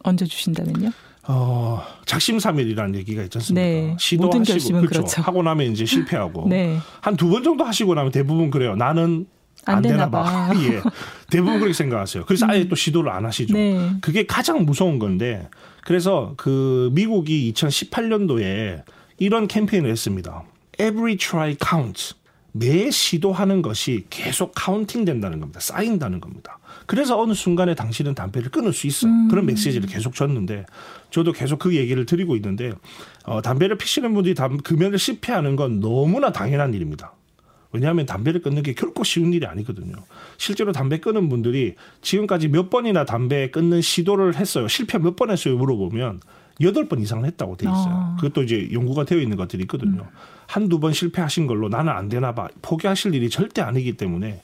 얹어주신다면요? 0.02 0.90
어, 1.26 1.82
작심삼일이라는 2.04 2.94
얘기가 2.96 3.22
있지 3.22 3.38
않습니까? 3.38 3.64
네. 3.64 3.96
시도하시고 3.98 4.80
그렇죠. 4.80 4.88
그렇죠. 4.88 5.22
하고 5.22 5.42
나면 5.42 5.72
이제 5.72 5.84
실패하고 5.84 6.48
네. 6.50 6.78
한두 7.00 7.28
번 7.28 7.42
정도 7.42 7.64
하시고 7.64 7.94
나면 7.94 8.12
대부분 8.12 8.50
그래요. 8.50 8.76
나는 8.76 9.26
안, 9.66 9.76
안 9.76 9.82
되나 9.82 10.10
봐. 10.10 10.22
봐. 10.22 10.52
예. 10.62 10.82
대부분 11.30 11.54
그렇게 11.58 11.72
생각하세요. 11.72 12.24
그래서 12.26 12.46
아예 12.48 12.62
음. 12.62 12.68
또 12.68 12.76
시도를 12.76 13.10
안 13.10 13.24
하시죠. 13.24 13.54
네. 13.54 13.90
그게 14.00 14.26
가장 14.26 14.64
무서운 14.66 14.98
건데 14.98 15.48
그래서 15.84 16.34
그 16.36 16.90
미국이 16.92 17.52
2018년도에 17.54 18.82
이런 19.18 19.48
캠페인을 19.48 19.90
했습니다. 19.90 20.42
Every 20.78 21.16
try 21.16 21.56
counts. 21.62 22.14
매 22.56 22.88
시도하는 22.88 23.62
것이 23.62 24.04
계속 24.10 24.52
counting 24.54 25.04
된다는 25.04 25.40
겁니다. 25.40 25.58
쌓인다는 25.58 26.20
겁니다. 26.20 26.58
그래서 26.86 27.20
어느 27.20 27.32
순간에 27.34 27.74
당신은 27.74 28.14
담배를 28.14 28.50
끊을 28.52 28.72
수 28.72 28.86
있어. 28.86 29.08
음. 29.08 29.26
그런 29.28 29.44
메시지를 29.46 29.88
계속 29.88 30.14
줬는데 30.14 30.64
저도 31.10 31.32
계속 31.32 31.58
그 31.58 31.74
얘기를 31.74 32.06
드리고 32.06 32.36
있는데 32.36 32.72
어, 33.24 33.42
담배를 33.42 33.76
피시는 33.76 34.14
분들이 34.14 34.36
담, 34.36 34.58
금연을 34.58 35.00
실패하는 35.00 35.56
건 35.56 35.80
너무나 35.80 36.30
당연한 36.30 36.74
일입니다. 36.74 37.12
왜냐하면 37.72 38.06
담배를 38.06 38.40
끊는 38.40 38.62
게 38.62 38.72
결코 38.72 39.02
쉬운 39.02 39.32
일이 39.32 39.46
아니거든요. 39.46 39.96
실제로 40.38 40.70
담배 40.70 41.00
끊은 41.00 41.28
분들이 41.28 41.74
지금까지 42.02 42.46
몇 42.46 42.70
번이나 42.70 43.04
담배 43.04 43.50
끊는 43.50 43.80
시도를 43.80 44.36
했어요. 44.36 44.68
실패 44.68 44.98
몇 44.98 45.16
번 45.16 45.30
했어요? 45.30 45.56
물어보면 45.56 46.20
여덟 46.60 46.88
번 46.88 47.00
이상을 47.00 47.24
했다고 47.26 47.56
돼 47.56 47.66
있어요. 47.66 47.94
아. 47.94 48.16
그것도 48.20 48.44
이제 48.44 48.68
연구가 48.72 49.04
되어 49.04 49.18
있는 49.18 49.36
것들이 49.36 49.62
있거든요. 49.62 50.02
음. 50.02 50.08
한두 50.46 50.78
번 50.78 50.92
실패하신 50.92 51.46
걸로 51.46 51.68
나는 51.68 51.92
안 51.92 52.08
되나 52.08 52.34
봐. 52.34 52.48
포기하실 52.62 53.14
일이 53.14 53.28
절대 53.30 53.62
아니기 53.62 53.96
때문에 53.96 54.40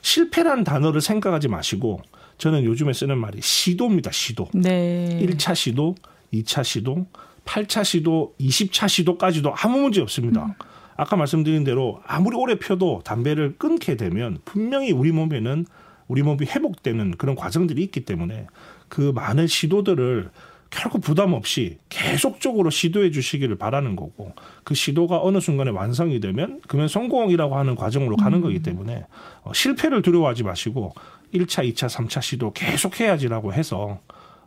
실패란 0.00 0.64
단어를 0.64 1.00
생각하지 1.00 1.48
마시고 1.48 2.02
저는 2.38 2.64
요즘에 2.64 2.92
쓰는 2.92 3.18
말이 3.18 3.40
시도입니다. 3.40 4.10
시도. 4.10 4.48
네. 4.52 5.20
1차 5.22 5.54
시도, 5.54 5.94
2차 6.32 6.64
시도, 6.64 7.06
8차 7.44 7.84
시도, 7.84 8.34
20차 8.40 8.88
시도까지도 8.88 9.54
아무 9.56 9.78
문제 9.78 10.00
없습니다. 10.00 10.46
음. 10.46 10.54
아까 10.96 11.16
말씀드린 11.16 11.64
대로 11.64 12.00
아무리 12.06 12.36
오래 12.36 12.58
펴도 12.58 13.00
담배를 13.04 13.56
끊게 13.58 13.96
되면 13.96 14.38
분명히 14.44 14.92
우리 14.92 15.12
몸에는 15.12 15.66
우리 16.08 16.22
몸이 16.22 16.46
회복되는 16.46 17.12
그런 17.12 17.34
과정들이 17.36 17.82
있기 17.84 18.04
때문에 18.04 18.46
그 18.88 19.12
많은 19.14 19.46
시도들을 19.46 20.30
결코 20.72 20.98
부담 20.98 21.34
없이 21.34 21.78
계속적으로 21.90 22.70
시도해 22.70 23.10
주시기를 23.10 23.56
바라는 23.58 23.94
거고 23.94 24.32
그 24.64 24.74
시도가 24.74 25.22
어느 25.22 25.38
순간에 25.38 25.70
완성이 25.70 26.18
되면 26.18 26.60
그러면 26.66 26.88
성공이라고 26.88 27.56
하는 27.56 27.76
과정으로 27.76 28.16
가는 28.16 28.38
음. 28.38 28.42
거기 28.42 28.62
때문에 28.62 29.04
어, 29.42 29.52
실패를 29.52 30.00
두려워하지 30.00 30.44
마시고 30.44 30.94
1차, 31.34 31.70
2차, 31.70 31.88
3차 31.88 32.22
시도 32.22 32.52
계속 32.52 32.98
해야지라고 32.98 33.52
해서 33.52 34.00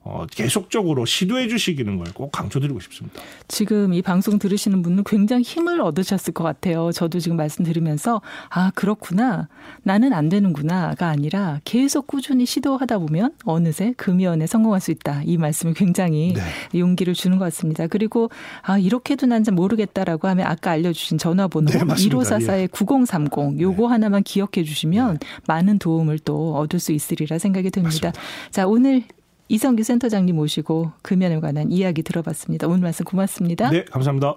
어, 0.07 0.25
계속적으로 0.29 1.05
시도해 1.05 1.47
주시기는 1.47 1.97
걸 1.97 2.05
꼭 2.13 2.31
강조드리고 2.31 2.79
싶습니다. 2.81 3.21
지금 3.47 3.93
이 3.93 4.01
방송 4.01 4.37
들으시는 4.39 4.81
분은 4.83 5.03
굉장히 5.05 5.41
힘을 5.43 5.81
얻으셨을 5.81 6.33
것 6.33 6.43
같아요. 6.43 6.91
저도 6.91 7.19
지금 7.19 7.35
말씀 7.35 7.65
들으면서 7.65 8.21
아 8.49 8.71
그렇구나 8.75 9.49
나는 9.83 10.13
안 10.13 10.29
되는구나가 10.29 11.07
아니라 11.09 11.59
계속 11.65 12.05
꾸준히 12.07 12.45
시도하다 12.45 12.99
보면 12.99 13.31
어느새 13.43 13.93
금연에 13.97 14.45
성공할 14.47 14.79
수 14.79 14.91
있다. 14.91 15.23
이 15.25 15.37
말씀을 15.37 15.73
굉장히 15.73 16.33
네. 16.35 16.79
용기를 16.79 17.13
주는 17.15 17.37
것 17.37 17.45
같습니다. 17.45 17.87
그리고 17.87 18.29
아 18.61 18.77
이렇게도 18.77 19.25
난 19.27 19.43
잘 19.43 19.53
모르겠다라고 19.53 20.27
하면 20.29 20.47
아까 20.47 20.71
알려주신 20.71 21.17
전화번호 21.17 21.69
네, 21.71 21.79
1544의 21.79 22.71
9030 22.71 23.59
요거 23.59 23.81
네. 23.83 23.87
하나만 23.89 24.23
기억해 24.23 24.63
주시면 24.63 25.17
네. 25.19 25.27
많은 25.47 25.79
도움을 25.79 26.19
또 26.19 26.55
얻을 26.55 26.79
수 26.79 26.91
있으리라 26.93 27.37
생각이 27.39 27.69
듭니다. 27.71 28.07
맞습니다. 28.09 28.21
자 28.51 28.67
오늘 28.67 29.03
이성규 29.47 29.83
센터장님 29.83 30.35
모시고 30.35 30.91
금연에 31.01 31.39
관한 31.39 31.71
이야기 31.71 32.01
들어봤습니다. 32.01 32.67
오늘 32.67 32.79
말씀 32.81 33.05
고맙습니다. 33.05 33.69
네, 33.69 33.85
감사합니다. 33.85 34.35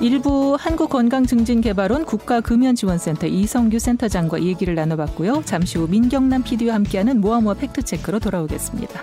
일부 0.00 0.56
한국건강증진개발원 0.60 2.04
국가금연지원센터 2.04 3.26
이성규 3.26 3.80
센터장과 3.80 4.42
얘기를 4.44 4.74
나눠봤고요. 4.74 5.42
잠시 5.44 5.78
후 5.78 5.88
민경남 5.88 6.44
PD와 6.44 6.74
함께하는 6.76 7.20
모아모아 7.20 7.54
팩트체크로 7.54 8.20
돌아오겠습니다. 8.20 9.00